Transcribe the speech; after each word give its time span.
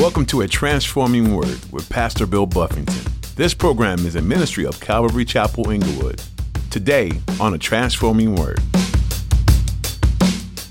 Welcome 0.00 0.24
to 0.26 0.40
A 0.40 0.48
Transforming 0.48 1.34
Word 1.34 1.60
with 1.70 1.86
Pastor 1.90 2.24
Bill 2.24 2.46
Buffington. 2.46 3.04
This 3.36 3.52
program 3.52 4.06
is 4.06 4.16
a 4.16 4.22
ministry 4.22 4.64
of 4.64 4.80
Calvary 4.80 5.26
Chapel 5.26 5.68
Inglewood. 5.68 6.22
Today 6.70 7.12
on 7.38 7.52
A 7.52 7.58
Transforming 7.58 8.34
Word. 8.34 8.60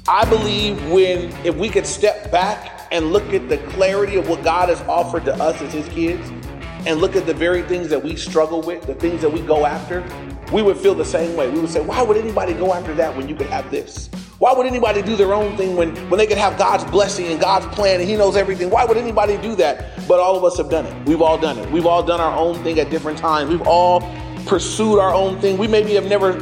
I 0.07 0.26
believe 0.28 0.84
when, 0.89 1.31
if 1.46 1.55
we 1.55 1.70
could 1.70 1.86
step 1.86 2.31
back 2.31 2.88
and 2.92 3.13
look 3.13 3.31
at 3.31 3.50
the 3.50 3.60
clarity 3.70 4.15
of 4.15 4.28
what 4.28 4.44
God 4.44 4.70
has 4.70 4.81
offered 4.88 5.25
to 5.25 5.36
us 5.36 5.61
as 5.61 5.73
His 5.73 5.88
kids, 5.89 6.27
and 6.88 7.00
look 7.00 7.16
at 7.16 7.27
the 7.27 7.34
very 7.36 7.61
things 7.61 7.88
that 7.89 8.04
we 8.04 8.16
struggle 8.16 8.64
with, 8.64 8.88
the 8.88 8.96
things 8.96 9.21
that 9.21 9.30
we 9.30 9.41
go 9.41 9.68
after, 9.68 10.04
we 10.52 10.64
would 10.64 10.75
feel 10.75 10.96
the 10.96 11.05
same 11.05 11.38
way. 11.38 11.48
We 11.52 11.59
would 11.59 11.70
say, 11.70 11.82
why 11.82 12.02
would 12.02 12.18
anybody 12.18 12.55
go 12.55 12.73
after 12.73 12.96
that 12.96 13.16
when 13.16 13.30
you 13.30 13.36
could 13.36 13.48
have 13.48 13.70
this? 13.70 14.09
Why 14.39 14.53
would 14.53 14.65
anybody 14.65 15.01
do 15.01 15.17
their 15.17 15.33
own 15.33 15.57
thing 15.57 15.75
when, 15.75 15.93
when 16.09 16.17
they 16.17 16.25
could 16.25 16.37
have 16.37 16.57
God's 16.57 16.85
blessing 16.85 17.27
and 17.27 17.41
God's 17.41 17.65
plan 17.75 17.99
and 17.99 18.09
He 18.09 18.15
knows 18.15 18.38
everything? 18.38 18.69
Why 18.69 18.85
would 18.85 18.95
anybody 18.95 19.35
do 19.35 19.53
that? 19.55 20.07
But 20.07 20.21
all 20.21 20.38
of 20.38 20.45
us 20.45 20.57
have 20.57 20.70
done 20.70 20.85
it. 20.85 21.05
We've 21.05 21.21
all 21.21 21.38
done 21.38 21.57
it. 21.57 21.70
We've 21.71 21.85
all 21.85 22.02
done 22.02 22.21
our 22.21 22.34
own 22.38 22.55
thing 22.63 22.80
at 22.80 22.89
different 22.89 23.17
times. 23.17 23.49
We've 23.49 23.67
all 23.67 23.99
pursued 24.45 24.97
our 24.97 25.13
own 25.13 25.41
thing. 25.41 25.57
We 25.57 25.67
maybe 25.67 25.94
have 25.95 26.05
never 26.05 26.41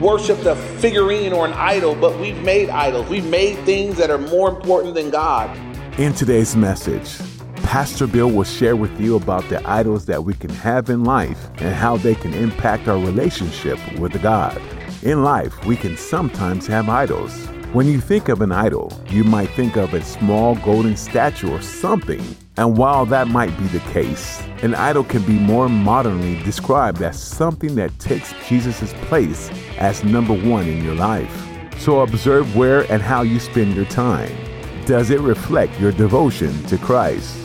worshiped 0.00 0.46
a 0.46 0.54
figurine 0.78 1.32
or 1.32 1.44
an 1.44 1.54
idol, 1.54 1.96
but 1.96 2.16
we've 2.20 2.40
made 2.44 2.70
idols. 2.70 3.08
We've 3.08 3.26
made 3.26 3.56
things 3.64 3.96
that 3.96 4.10
are 4.10 4.18
more 4.18 4.48
important 4.48 4.94
than 4.94 5.10
God. 5.10 5.50
In 5.98 6.12
today's 6.12 6.54
message, 6.54 7.18
Pastor 7.64 8.06
Bill 8.06 8.30
will 8.30 8.44
share 8.44 8.76
with 8.76 9.00
you 9.00 9.16
about 9.16 9.48
the 9.48 9.60
idols 9.68 10.06
that 10.06 10.22
we 10.22 10.34
can 10.34 10.50
have 10.50 10.88
in 10.88 11.02
life 11.02 11.48
and 11.56 11.74
how 11.74 11.96
they 11.96 12.14
can 12.14 12.32
impact 12.32 12.86
our 12.86 12.98
relationship 12.98 13.80
with 13.98 14.22
God. 14.22 14.62
In 15.04 15.22
life, 15.22 15.66
we 15.66 15.76
can 15.76 15.98
sometimes 15.98 16.66
have 16.66 16.88
idols. 16.88 17.30
When 17.74 17.86
you 17.86 18.00
think 18.00 18.30
of 18.30 18.40
an 18.40 18.50
idol, 18.50 18.90
you 19.10 19.22
might 19.22 19.50
think 19.50 19.76
of 19.76 19.92
a 19.92 20.00
small 20.00 20.54
golden 20.54 20.96
statue 20.96 21.50
or 21.50 21.60
something. 21.60 22.22
And 22.56 22.78
while 22.78 23.04
that 23.06 23.28
might 23.28 23.54
be 23.58 23.66
the 23.66 23.80
case, 23.92 24.42
an 24.62 24.74
idol 24.74 25.04
can 25.04 25.22
be 25.24 25.38
more 25.38 25.68
modernly 25.68 26.42
described 26.42 27.02
as 27.02 27.22
something 27.22 27.74
that 27.74 27.98
takes 27.98 28.32
Jesus' 28.48 28.94
place 29.08 29.50
as 29.76 30.02
number 30.04 30.32
one 30.32 30.66
in 30.66 30.82
your 30.82 30.94
life. 30.94 31.46
So 31.76 32.00
observe 32.00 32.56
where 32.56 32.90
and 32.90 33.02
how 33.02 33.20
you 33.20 33.40
spend 33.40 33.74
your 33.74 33.84
time. 33.84 34.34
Does 34.86 35.10
it 35.10 35.20
reflect 35.20 35.78
your 35.78 35.92
devotion 35.92 36.64
to 36.68 36.78
Christ? 36.78 37.36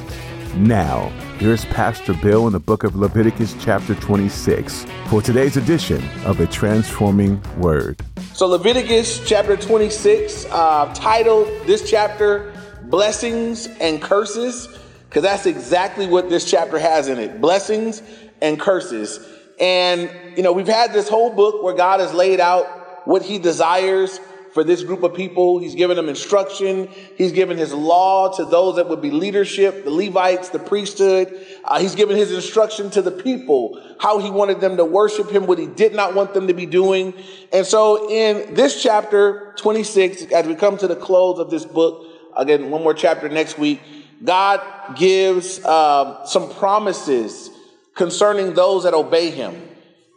Now, 0.55 1.11
here's 1.40 1.64
Pastor 1.66 2.14
Bill 2.16 2.48
in 2.48 2.54
the 2.54 2.59
book 2.59 2.84
of 2.84 2.98
Leviticus, 2.98 3.56
chapter 3.62 3.95
26, 3.95 4.86
for 5.08 5.22
today's 5.22 5.56
edition 5.56 6.04
of 6.26 6.40
A 6.42 6.48
Transforming 6.48 7.42
Word. 7.58 7.98
So, 8.34 8.45
Leviticus 8.45 9.26
chapter 9.26 9.56
26, 9.56 10.45
uh, 10.45 10.94
titled 10.94 11.48
this 11.66 11.90
chapter 11.90 12.54
Blessings 12.84 13.67
and 13.80 14.02
Curses, 14.02 14.67
because 15.08 15.23
that's 15.23 15.45
exactly 15.45 16.08
what 16.08 16.30
this 16.30 16.50
chapter 16.50 16.78
has 16.78 17.08
in 17.08 17.17
it 17.17 17.40
blessings 17.40 18.04
and 18.42 18.60
curses. 18.60 19.26
And, 19.60 20.10
you 20.36 20.44
know, 20.44 20.52
we've 20.52 20.67
had 20.67 20.92
this 20.94 21.08
whole 21.08 21.34
book 21.34 21.64
where 21.64 21.73
God 21.73 22.02
has 22.02 22.14
laid 22.14 22.40
out 22.40 23.08
what 23.08 23.22
he 23.22 23.40
desires 23.40 24.20
for 24.53 24.64
this 24.64 24.83
group 24.83 25.03
of 25.03 25.14
people. 25.14 25.59
He's 25.59 25.75
given 25.75 25.95
them 25.95 26.09
instruction. 26.09 26.88
He's 27.16 27.31
given 27.31 27.58
his 27.58 27.73
law 27.73 28.31
to 28.38 28.45
those 28.45 28.78
that 28.78 28.89
would 28.89 29.02
be 29.02 29.11
leadership, 29.11 29.83
the 29.83 29.92
Levites, 29.92 30.50
the 30.50 30.59
priesthood. 30.59 31.45
Uh, 31.64 31.80
he's 31.80 31.95
given 31.95 32.17
his 32.17 32.31
instruction 32.31 32.89
to 32.92 33.02
the 33.02 33.11
people, 33.11 33.81
how 34.00 34.20
he 34.20 34.30
wanted 34.30 34.61
them 34.61 34.77
to 34.77 34.86
worship 34.86 35.30
him, 35.30 35.45
what 35.45 35.59
he 35.59 35.67
did 35.67 35.94
not 35.94 36.16
want 36.16 36.33
them 36.33 36.47
to 36.47 36.53
be 36.53 36.66
doing. 36.66 37.14
And 37.53 37.66
so 37.66 38.09
in 38.09 38.53
this 38.53 38.81
chapter 38.81 39.53
26, 39.58 40.31
as 40.31 40.47
we 40.47 40.55
come 40.55 40.77
to 40.77 40.88
the 40.88 40.95
close 40.95 41.39
of 41.39 41.50
this 41.50 41.66
book, 41.66 42.05
again, 42.36 42.70
one 42.70 42.83
more 42.83 42.94
chapter 42.94 43.30
next 43.30 43.58
week, 43.58 43.81
God 44.23 44.61
gives 44.95 45.64
uh, 45.64 46.25
some 46.25 46.52
promises 46.55 47.50
concerning 47.95 48.53
those 48.53 48.83
that 48.83 48.94
obey 48.94 49.30
him. 49.30 49.69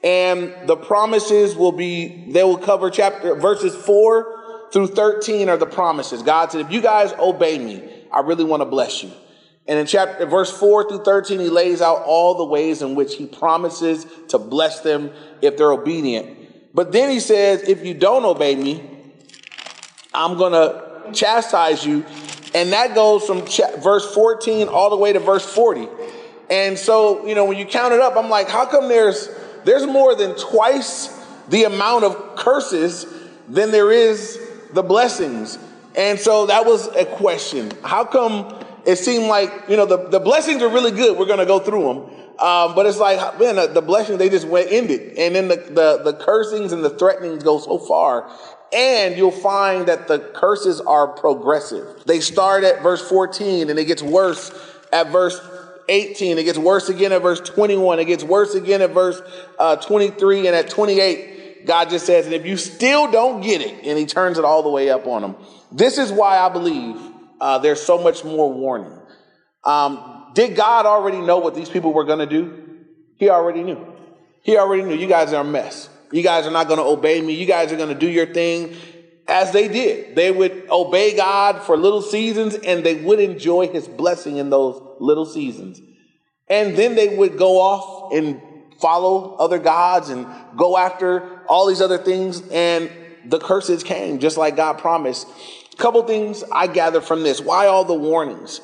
And 0.03 0.69
the 0.69 0.77
promises 0.77 1.55
will 1.55 1.73
be, 1.73 2.31
they 2.31 2.43
will 2.43 2.59
cover 2.59 2.91
chapter, 2.91 3.35
verses 3.37 3.75
4 3.75 4.69
through 4.73 4.89
13 4.89 5.49
are 5.49 5.57
the 5.57 5.67
promises. 5.67 6.23
God 6.23 6.51
said, 6.51 6.63
if 6.63 6.73
you 6.73 6.81
guys 6.81 7.13
obey 7.13 7.59
me, 7.59 7.89
I 8.11 8.21
really 8.21 8.45
want 8.45 8.63
to 8.63 8.67
bless 8.67 9.03
you. 9.03 9.13
And 9.69 9.79
in 9.79 9.87
chapter, 9.87 10.27
verse 10.27 10.51
4 10.59 10.89
through 10.89 11.05
13, 11.05 11.39
he 11.39 11.49
lays 11.49 11.81
out 11.81 12.03
all 12.05 12.35
the 12.35 12.45
ways 12.45 12.83
in 12.83 12.97
which 12.97 13.15
he 13.15 13.27
promises 13.27 14.07
to 14.29 14.39
bless 14.39 14.81
them 14.81 15.13
if 15.41 15.57
they're 15.57 15.73
obedient. 15.73 16.75
But 16.75 16.91
then 16.91 17.11
he 17.11 17.21
says, 17.21 17.63
if 17.69 17.85
you 17.85 17.95
don't 17.95 18.25
obey 18.25 18.57
me, 18.57 18.83
I'm 20.13 20.37
going 20.37 20.53
to 20.53 21.13
chastise 21.13 21.85
you. 21.85 22.05
And 22.55 22.73
that 22.73 22.95
goes 22.95 23.25
from 23.25 23.47
cha- 23.47 23.77
verse 23.77 24.13
14 24.13 24.69
all 24.69 24.91
the 24.91 24.97
way 24.97 25.13
to 25.13 25.21
verse 25.21 25.45
40. 25.45 25.89
And 26.51 26.79
so, 26.79 27.27
you 27.27 27.35
know, 27.35 27.45
when 27.45 27.57
you 27.57 27.67
count 27.67 27.95
it 27.95 28.01
up, 28.01 28.17
I'm 28.17 28.29
like, 28.29 28.49
how 28.49 28.67
come 28.67 28.89
there's 28.89 29.29
there's 29.65 29.87
more 29.87 30.15
than 30.15 30.37
twice 30.37 31.19
the 31.49 31.65
amount 31.65 32.05
of 32.05 32.37
curses 32.37 33.07
than 33.49 33.71
there 33.71 33.91
is 33.91 34.41
the 34.73 34.83
blessings. 34.83 35.59
And 35.95 36.19
so 36.19 36.47
that 36.47 36.65
was 36.65 36.89
a 36.89 37.05
question. 37.05 37.71
How 37.83 38.05
come 38.05 38.65
it 38.87 38.97
seemed 38.97 39.27
like, 39.27 39.51
you 39.69 39.77
know, 39.77 39.87
the, 39.87 40.09
the 40.09 40.21
blessings 40.21 40.63
are 40.63 40.69
really 40.69 40.91
good. 40.91 41.19
We're 41.19 41.27
going 41.27 41.39
to 41.39 41.47
go 41.47 41.59
through 41.59 41.83
them. 41.83 41.99
Um, 42.39 42.75
but 42.75 42.87
it's 42.87 42.99
like, 42.99 43.39
man, 43.39 43.57
the, 43.57 43.69
the 43.69 43.83
blessings, 43.83 44.19
they 44.19 44.29
just 44.29 44.49
went 44.49 44.73
ended. 44.73 45.17
And 45.19 45.35
then 45.35 45.49
the, 45.49 45.57
the, 45.57 46.13
the 46.13 46.15
cursings 46.15 46.73
and 46.73 46.85
the 46.85 46.91
threatenings 46.91 47.45
go 47.45 47.59
so 47.59 47.79
far. 47.79 48.29
And 48.73 49.17
you'll 49.17 49.31
find 49.31 49.87
that 49.87 50.09
the 50.09 50.19
curses 50.19 50.81
are 50.81 51.09
progressive. 51.09 52.05
They 52.07 52.21
start 52.21 52.65
at 52.65 52.83
verse 52.83 53.07
14 53.07 53.71
and 53.71 53.79
it 53.79 53.85
gets 53.85 54.03
worse 54.03 54.51
at 54.93 55.11
verse 55.11 55.41
18. 55.93 56.39
It 56.39 56.45
gets 56.45 56.59
worse 56.59 56.89
again 56.89 57.13
at 57.13 57.23
verse 57.23 57.41
21. 57.41 58.01
It 58.01 58.07
gets 58.07 58.25
worse 58.25 58.55
again 58.55 58.83
at 58.83 58.91
verse 58.91 59.21
uh, 59.59 59.77
23. 59.77 60.47
And 60.47 60.57
at 60.57 60.71
28, 60.71 61.67
God 61.67 61.91
just 61.91 62.07
says, 62.07 62.27
and 62.27 62.35
if 62.35 62.47
you 62.47 62.57
still 62.57 63.11
don't 63.11 63.41
get 63.43 63.61
it, 63.61 63.85
and 63.85 63.99
he 63.99 64.07
turns 64.07 64.39
it 64.39 64.45
all 64.45 64.63
the 64.63 64.71
way 64.71 64.91
up 64.91 65.07
on 65.07 65.23
them. 65.23 65.37
This 65.71 65.99
is 65.99 66.11
why 66.11 66.39
I 66.39 66.49
believe 66.49 66.97
uh, 67.41 67.59
there's 67.59 67.83
so 67.83 68.03
much 68.03 68.25
more 68.25 68.53
warning. 68.53 68.99
Um, 69.65 70.31
did 70.35 70.57
God 70.57 70.87
already 70.87 71.21
know 71.21 71.39
what 71.39 71.55
these 71.55 71.69
people 71.69 71.93
were 71.93 72.05
going 72.05 72.19
to 72.19 72.27
do? 72.27 72.85
He 73.17 73.29
already 73.29 73.63
knew. 73.63 73.87
He 74.43 74.57
already 74.57 74.83
knew 74.83 74.95
you 74.95 75.07
guys 75.07 75.33
are 75.33 75.43
a 75.43 75.45
mess. 75.45 75.89
You 76.11 76.23
guys 76.23 76.47
are 76.47 76.51
not 76.51 76.67
going 76.67 76.79
to 76.79 76.85
obey 76.85 77.21
me. 77.21 77.35
You 77.35 77.47
guys 77.47 77.73
are 77.73 77.77
going 77.77 77.89
to 77.89 77.99
do 77.99 78.09
your 78.09 78.27
thing 78.27 78.77
as 79.29 79.53
they 79.53 79.69
did. 79.69 80.15
They 80.15 80.31
would 80.31 80.69
obey 80.71 81.17
God 81.17 81.63
for 81.63 81.77
little 81.77 82.03
seasons 82.03 82.55
and 82.55 82.85
they 82.85 82.97
would 82.97 83.21
enjoy 83.21 83.69
his 83.69 83.89
blessing 83.89 84.37
in 84.37 84.51
those 84.51 84.81
little 85.03 85.27
seasons. 85.27 85.81
And 86.49 86.77
then 86.77 86.95
they 86.95 87.17
would 87.17 87.37
go 87.37 87.61
off 87.61 88.13
and 88.13 88.41
follow 88.81 89.37
other 89.37 89.59
gods 89.59 90.09
and 90.09 90.27
go 90.57 90.77
after 90.77 91.45
all 91.47 91.67
these 91.67 91.81
other 91.81 91.99
things. 91.99 92.43
And 92.51 92.91
the 93.25 93.39
curses 93.39 93.83
came 93.83 94.19
just 94.19 94.37
like 94.37 94.57
God 94.57 94.79
promised. 94.79 95.27
A 95.73 95.77
couple 95.77 96.03
things 96.05 96.45
I 96.53 96.67
gather 96.67 97.01
from 97.01 97.23
this. 97.23 97.41
Why 97.41 97.67
all 97.67 97.85
the 97.85 97.95
warnings? 97.95 98.61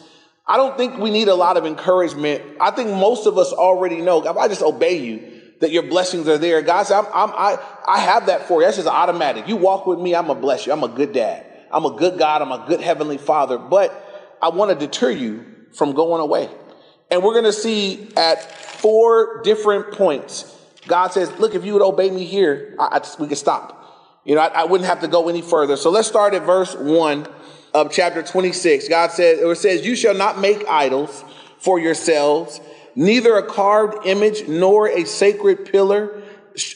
I 0.47 0.57
don't 0.57 0.77
think 0.77 0.99
we 0.99 1.11
need 1.11 1.29
a 1.29 1.35
lot 1.35 1.57
of 1.57 1.67
encouragement. 1.67 2.43
I 2.61 2.71
think 2.71 2.91
most 2.91 3.27
of 3.27 3.37
us 3.37 3.53
already 3.53 4.01
know. 4.01 4.27
If 4.27 4.37
I 4.37 4.49
just 4.49 4.63
obey 4.63 4.99
you, 4.99 5.39
that 5.61 5.73
your 5.73 5.83
blessings 5.83 6.29
are 6.29 6.39
there. 6.39 6.63
God 6.63 6.85
said, 6.85 6.99
I'm, 6.99 7.07
I'm, 7.07 7.31
i 7.35 7.59
I, 7.87 7.99
have 7.99 8.27
that 8.27 8.47
for 8.47 8.61
you. 8.61 8.67
That's 8.67 8.77
just 8.77 8.89
automatic. 8.89 9.49
You 9.49 9.57
walk 9.57 9.87
with 9.87 9.99
me, 9.99 10.15
I'm 10.15 10.27
going 10.27 10.37
to 10.37 10.41
bless 10.41 10.67
you. 10.67 10.73
I'm 10.73 10.85
a 10.85 10.89
good 10.89 11.13
dad. 11.13 11.45
I'm 11.73 11.85
a 11.85 11.97
good 11.97 12.19
God. 12.19 12.43
I'm 12.43 12.53
a 12.53 12.65
good 12.67 12.81
heavenly 12.81 13.19
father. 13.19 13.59
But 13.59 14.37
I 14.41 14.51
want 14.51 14.79
to 14.79 14.87
deter 14.87 15.11
you 15.11 15.45
from 15.75 15.93
going 15.93 16.21
away. 16.21 16.49
And 17.11 17.23
we're 17.23 17.33
going 17.33 17.45
to 17.45 17.53
see 17.53 18.09
at 18.17 18.43
four 18.43 19.43
different 19.43 19.93
points. 19.93 20.55
God 20.87 21.13
says, 21.13 21.31
look, 21.39 21.55
if 21.55 21.65
you 21.65 21.73
would 21.73 21.83
obey 21.83 22.11
me 22.11 22.25
here, 22.25 22.75
I, 22.79 22.99
I, 22.99 23.21
we 23.21 23.29
could 23.29 23.39
stop. 23.39 23.75
You 24.25 24.35
know, 24.35 24.43
I, 24.43 24.63
I 24.63 24.65
wouldn't 24.65 24.89
have 24.89 25.01
to 25.01 25.09
go 25.09 25.29
any 25.29 25.43
further. 25.43 25.77
So 25.77 25.91
let's 25.91 26.09
start 26.09 26.35
at 26.35 26.43
verse 26.43 26.75
one 26.75 27.27
of 27.73 27.93
chapter 27.93 28.23
26. 28.23 28.89
God 28.89 29.11
says, 29.11 29.41
it 29.41 29.57
says, 29.57 29.87
you 29.87 29.97
shall 29.97 30.15
not 30.15 30.39
make 30.39 30.67
idols 30.69 31.25
for 31.59 31.79
yourselves 31.79 32.61
Neither 32.99 33.37
a 33.37 33.45
carved 33.45 34.09
image 34.09 34.49
nor 34.49 34.89
a 34.89 35.05
sacred 35.05 35.71
pillar 35.71 36.21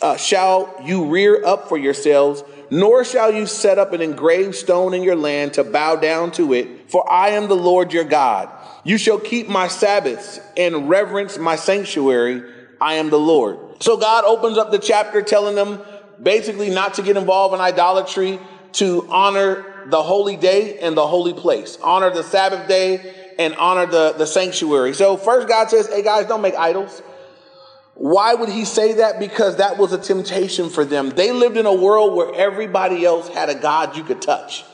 uh, 0.01 0.17
shall 0.17 0.73
you 0.85 1.07
rear 1.07 1.45
up 1.45 1.69
for 1.69 1.77
yourselves, 1.77 2.45
nor 2.73 3.05
shall 3.05 3.31
you 3.31 3.45
set 3.45 3.79
up 3.79 3.93
an 3.93 4.01
engraved 4.01 4.55
stone 4.55 4.95
in 4.95 5.03
your 5.03 5.15
land 5.15 5.53
to 5.53 5.63
bow 5.63 5.95
down 5.95 6.31
to 6.31 6.55
it, 6.55 6.91
for 6.91 7.11
I 7.13 7.33
am 7.33 7.47
the 7.47 7.55
Lord 7.55 7.93
your 7.93 8.05
God. 8.05 8.49
You 8.83 8.97
shall 8.97 9.19
keep 9.19 9.47
my 9.47 9.69
Sabbaths 9.69 10.41
and 10.57 10.89
reverence 10.89 11.37
my 11.37 11.57
sanctuary. 11.57 12.43
I 12.81 12.95
am 12.95 13.11
the 13.11 13.19
Lord. 13.19 13.59
So 13.83 13.99
God 13.99 14.25
opens 14.25 14.57
up 14.57 14.71
the 14.71 14.79
chapter 14.79 15.21
telling 15.21 15.55
them 15.55 15.83
basically 16.23 16.71
not 16.71 16.95
to 16.95 17.03
get 17.03 17.19
involved 17.19 17.55
in 17.55 17.61
idolatry, 17.61 18.41
to 18.73 19.07
honor 19.11 19.67
the 19.91 20.03
holy 20.03 20.39
day 20.39 20.79
and 20.79 20.97
the 20.97 21.07
holy 21.07 21.35
place, 21.35 21.77
honor 21.83 22.09
the 22.09 22.23
Sabbath 22.23 22.69
day 22.69 23.35
and 23.39 23.55
honor 23.57 23.85
the, 23.85 24.15
the 24.17 24.27
sanctuary. 24.27 24.95
So 24.95 25.19
first 25.19 25.47
God 25.47 25.69
says, 25.69 25.89
hey 25.89 26.03
guys, 26.03 26.25
don't 26.25 26.41
make 26.41 26.55
idols. 26.55 27.03
Why 27.95 28.35
would 28.35 28.49
he 28.49 28.65
say 28.65 28.95
that? 28.95 29.19
Because 29.19 29.57
that 29.57 29.79
was 29.79 29.93
a 29.93 29.99
temptation 29.99 30.71
for 30.71 30.85
them. 30.85 31.11
They 31.11 31.31
lived 31.31 31.57
in 31.57 31.67
a 31.67 31.75
world 31.75 32.17
where 32.17 32.35
everybody 32.35 33.05
else 33.05 33.29
had 33.29 33.49
a 33.49 33.55
God 33.55 33.97
you 33.97 34.05
could 34.05 34.23
touch. 34.23 34.65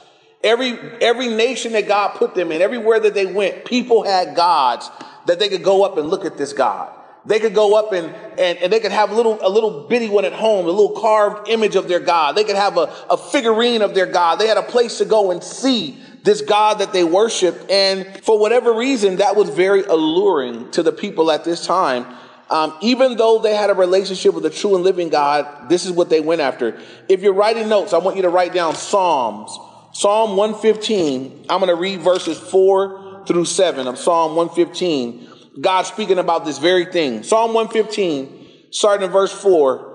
Every 0.43 0.79
every 1.01 1.29
nation 1.29 1.73
that 1.73 1.89
God 1.89 2.15
put 2.15 2.37
them 2.37 2.53
in, 2.53 2.63
everywhere 2.63 3.01
that 3.01 3.15
they 3.15 3.27
went, 3.27 3.65
people 3.65 4.05
had 4.05 4.37
gods 4.37 4.89
that 5.27 5.41
they 5.41 5.49
could 5.49 5.65
go 5.65 5.83
up 5.83 5.99
and 5.99 6.09
look 6.09 6.25
at 6.25 6.39
this 6.39 6.53
God. 6.53 6.95
They 7.27 7.41
could 7.41 7.55
go 7.55 7.75
up 7.75 7.93
and, 7.93 8.07
and, 8.39 8.57
and 8.59 8.73
they 8.73 8.81
could 8.81 8.93
have 8.93 9.11
a 9.11 9.15
little, 9.15 9.39
a 9.43 9.51
little 9.51 9.87
bitty 9.87 10.09
one 10.09 10.25
at 10.25 10.33
home, 10.33 10.65
a 10.65 10.71
little 10.71 10.99
carved 10.99 11.49
image 11.49 11.77
of 11.77 11.87
their 11.87 12.01
God. 12.01 12.37
They 12.37 12.45
could 12.45 12.57
have 12.57 12.79
a, 12.79 12.95
a 13.11 13.19
figurine 13.19 13.83
of 13.83 13.95
their 13.95 14.07
God. 14.07 14.37
They 14.37 14.47
had 14.47 14.57
a 14.57 14.63
place 14.63 14.99
to 14.99 15.05
go 15.05 15.31
and 15.31 15.45
see 15.45 16.01
this 16.23 16.41
God 16.41 16.79
that 16.79 16.95
they 16.95 17.05
worshiped. 17.05 17.71
And 17.71 18.07
for 18.25 18.39
whatever 18.39 18.73
reason, 18.73 19.17
that 19.17 19.37
was 19.37 19.51
very 19.51 19.83
alluring 19.83 20.71
to 20.71 20.83
the 20.83 20.93
people 20.93 21.31
at 21.31 21.45
this 21.45 21.67
time. 21.67 22.07
Um, 22.51 22.75
even 22.81 23.17
though 23.17 23.39
they 23.39 23.55
had 23.55 23.71
a 23.71 23.75
relationship 23.75 24.35
with 24.35 24.43
the 24.43 24.51
true 24.51 24.75
and 24.75 24.85
living 24.85 25.11
God, 25.11 25.69
this 25.69 25.85
is 25.85 25.93
what 25.93 26.09
they 26.09 26.21
went 26.21 26.41
after. 26.41 26.81
If 27.09 27.21
you're 27.21 27.35
writing 27.35 27.69
notes, 27.69 27.93
I 27.93 27.99
want 27.99 28.17
you 28.17 28.23
to 28.23 28.31
write 28.31 28.55
down 28.55 28.75
Psalms. 28.75 29.57
Psalm 29.93 30.37
115, 30.37 31.47
I'm 31.51 31.61
going 31.61 31.75
to 31.75 31.81
read 31.81 32.01
verses 32.01 32.39
4 32.39 33.25
through 33.27 33.45
7 33.45 33.87
of 33.87 33.99
Psalm 33.99 34.37
115. 34.37 35.29
God 35.61 35.83
speaking 35.83 36.19
about 36.19 36.45
this 36.45 36.59
very 36.59 36.87
thing. 36.87 37.23
Psalm 37.23 37.53
115, 37.53 38.47
starting 38.71 39.07
in 39.07 39.13
verse 39.13 39.33
4, 39.33 39.89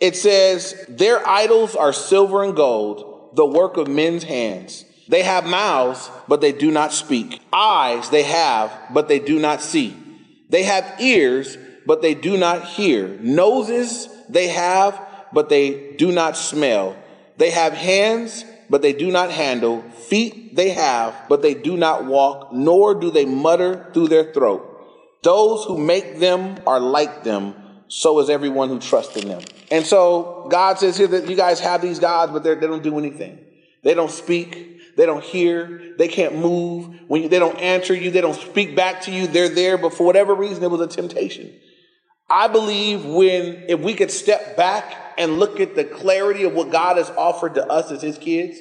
it 0.00 0.16
says, 0.16 0.84
Their 0.88 1.26
idols 1.28 1.76
are 1.76 1.92
silver 1.92 2.42
and 2.42 2.56
gold, 2.56 3.32
the 3.36 3.46
work 3.46 3.76
of 3.76 3.86
men's 3.86 4.24
hands. 4.24 4.84
They 5.08 5.22
have 5.22 5.44
mouths, 5.44 6.10
but 6.26 6.40
they 6.40 6.52
do 6.52 6.70
not 6.70 6.92
speak. 6.92 7.40
Eyes 7.52 8.10
they 8.10 8.22
have, 8.22 8.72
but 8.92 9.08
they 9.08 9.18
do 9.18 9.38
not 9.38 9.60
see. 9.60 9.96
They 10.48 10.62
have 10.62 11.00
ears, 11.00 11.58
but 11.86 12.02
they 12.02 12.14
do 12.14 12.36
not 12.36 12.64
hear. 12.64 13.18
Noses 13.20 14.08
they 14.28 14.48
have, 14.48 15.00
but 15.32 15.48
they 15.48 15.92
do 15.96 16.12
not 16.12 16.36
smell. 16.36 16.96
They 17.36 17.50
have 17.50 17.72
hands, 17.72 18.44
but 18.68 18.82
they 18.82 18.92
do 18.92 19.10
not 19.10 19.30
handle. 19.30 19.82
Feet 19.82 20.54
they 20.54 20.70
have, 20.70 21.14
but 21.28 21.42
they 21.42 21.54
do 21.54 21.76
not 21.76 22.04
walk, 22.04 22.52
nor 22.52 22.94
do 22.94 23.10
they 23.10 23.24
mutter 23.24 23.90
through 23.92 24.08
their 24.08 24.32
throat. 24.32 24.66
Those 25.22 25.64
who 25.64 25.76
make 25.76 26.18
them 26.18 26.58
are 26.66 26.80
like 26.80 27.24
them, 27.24 27.54
so 27.88 28.20
is 28.20 28.30
everyone 28.30 28.68
who 28.68 28.78
trusts 28.78 29.16
in 29.16 29.28
them. 29.28 29.42
And 29.70 29.84
so 29.84 30.46
God 30.50 30.78
says 30.78 30.96
here 30.96 31.08
that 31.08 31.28
you 31.28 31.36
guys 31.36 31.60
have 31.60 31.82
these 31.82 31.98
gods, 31.98 32.32
but 32.32 32.42
they 32.42 32.54
don't 32.54 32.82
do 32.82 32.98
anything. 32.98 33.38
They 33.82 33.94
don't 33.94 34.10
speak. 34.10 34.96
They 34.96 35.06
don't 35.06 35.22
hear. 35.22 35.94
They 35.96 36.08
can't 36.08 36.36
move. 36.36 37.00
When 37.08 37.22
you, 37.22 37.28
they 37.28 37.38
don't 37.38 37.58
answer 37.58 37.94
you, 37.94 38.10
they 38.10 38.20
don't 38.20 38.38
speak 38.38 38.76
back 38.76 39.02
to 39.02 39.10
you. 39.10 39.26
They're 39.26 39.48
there, 39.48 39.78
but 39.78 39.94
for 39.94 40.04
whatever 40.04 40.34
reason, 40.34 40.62
it 40.62 40.70
was 40.70 40.80
a 40.80 40.86
temptation. 40.86 41.52
I 42.30 42.48
believe 42.48 43.04
when, 43.04 43.64
if 43.68 43.80
we 43.80 43.94
could 43.94 44.10
step 44.10 44.56
back 44.56 44.96
and 45.18 45.38
look 45.38 45.60
at 45.60 45.74
the 45.74 45.84
clarity 45.84 46.44
of 46.44 46.54
what 46.54 46.70
God 46.70 46.96
has 46.96 47.10
offered 47.10 47.56
to 47.56 47.66
us 47.66 47.90
as 47.90 48.00
his 48.00 48.16
kids, 48.16 48.58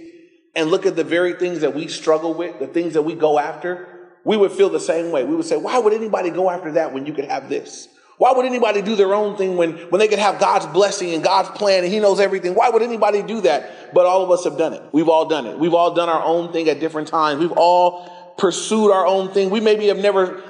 and 0.55 0.71
look 0.71 0.85
at 0.85 0.95
the 0.95 1.03
very 1.03 1.33
things 1.33 1.61
that 1.61 1.75
we 1.75 1.87
struggle 1.87 2.33
with, 2.33 2.59
the 2.59 2.67
things 2.67 2.93
that 2.93 3.03
we 3.03 3.13
go 3.13 3.37
after, 3.39 4.09
we 4.25 4.35
would 4.35 4.51
feel 4.51 4.69
the 4.69 4.79
same 4.79 5.11
way. 5.11 5.23
We 5.23 5.35
would 5.35 5.45
say, 5.45 5.57
why 5.57 5.79
would 5.79 5.93
anybody 5.93 6.31
go 6.31 6.49
after 6.49 6.73
that 6.73 6.93
when 6.93 7.05
you 7.05 7.13
could 7.13 7.25
have 7.25 7.49
this? 7.49 7.87
Why 8.17 8.33
would 8.33 8.45
anybody 8.45 8.81
do 8.81 8.97
their 8.97 9.13
own 9.13 9.37
thing 9.37 9.55
when, 9.55 9.77
when 9.89 9.99
they 9.99 10.09
could 10.09 10.19
have 10.19 10.39
God's 10.39 10.65
blessing 10.65 11.13
and 11.13 11.23
God's 11.23 11.49
plan 11.57 11.85
and 11.85 11.93
He 11.93 11.99
knows 11.99 12.19
everything? 12.19 12.53
Why 12.53 12.69
would 12.69 12.81
anybody 12.81 13.23
do 13.23 13.39
that? 13.41 13.93
But 13.93 14.05
all 14.05 14.21
of 14.21 14.31
us 14.31 14.43
have 14.43 14.57
done 14.57 14.73
it. 14.73 14.83
We've 14.91 15.07
all 15.07 15.25
done 15.25 15.45
it. 15.45 15.57
We've 15.57 15.73
all 15.73 15.93
done 15.93 16.09
our 16.09 16.21
own 16.21 16.51
thing 16.51 16.67
at 16.67 16.81
different 16.81 17.07
times. 17.07 17.39
We've 17.39 17.53
all 17.53 18.18
pursued 18.39 18.91
our 18.91 19.05
own 19.05 19.31
thing. 19.31 19.49
We 19.49 19.59
maybe 19.59 19.87
have 19.87 19.97
never 19.97 20.41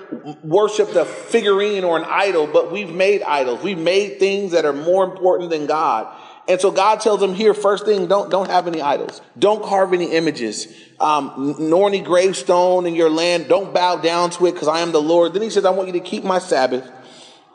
worshiped 0.44 0.96
a 0.96 1.06
figurine 1.06 1.84
or 1.84 1.98
an 1.98 2.06
idol, 2.08 2.48
but 2.48 2.72
we've 2.72 2.92
made 2.92 3.22
idols. 3.24 3.62
We've 3.64 3.78
made 3.78 4.20
things 4.20 4.54
that 4.54 4.64
are 4.64 4.74
more 4.74 5.04
important 5.04 5.50
than 5.50 5.66
God. 5.66 6.16
And 6.48 6.60
so 6.60 6.72
God 6.72 7.00
tells 7.00 7.20
them 7.20 7.36
here, 7.36 7.54
first 7.54 7.86
thing, 7.86 8.08
don't, 8.08 8.32
don't 8.32 8.50
have 8.50 8.68
any 8.68 8.82
idols. 8.82 9.22
Don't 9.38 9.64
carve 9.64 9.94
any 9.94 10.12
images, 10.12 10.68
um, 11.00 11.56
nor 11.60 11.90
any 11.90 12.02
gravestone 12.02 12.88
in 12.88 12.96
your 12.96 13.10
land. 13.10 13.48
Don't 13.48 13.74
bow 13.74 13.98
down 13.98 14.32
to 14.32 14.48
it 14.48 14.54
because 14.54 14.68
I 14.68 14.80
am 14.80 14.92
the 14.92 15.02
Lord. 15.02 15.34
Then 15.34 15.44
he 15.44 15.50
says, 15.50 15.66
I 15.66 15.70
want 15.70 15.88
you 15.88 15.94
to 15.94 16.00
keep 16.00 16.24
my 16.24 16.40
Sabbath 16.40 16.90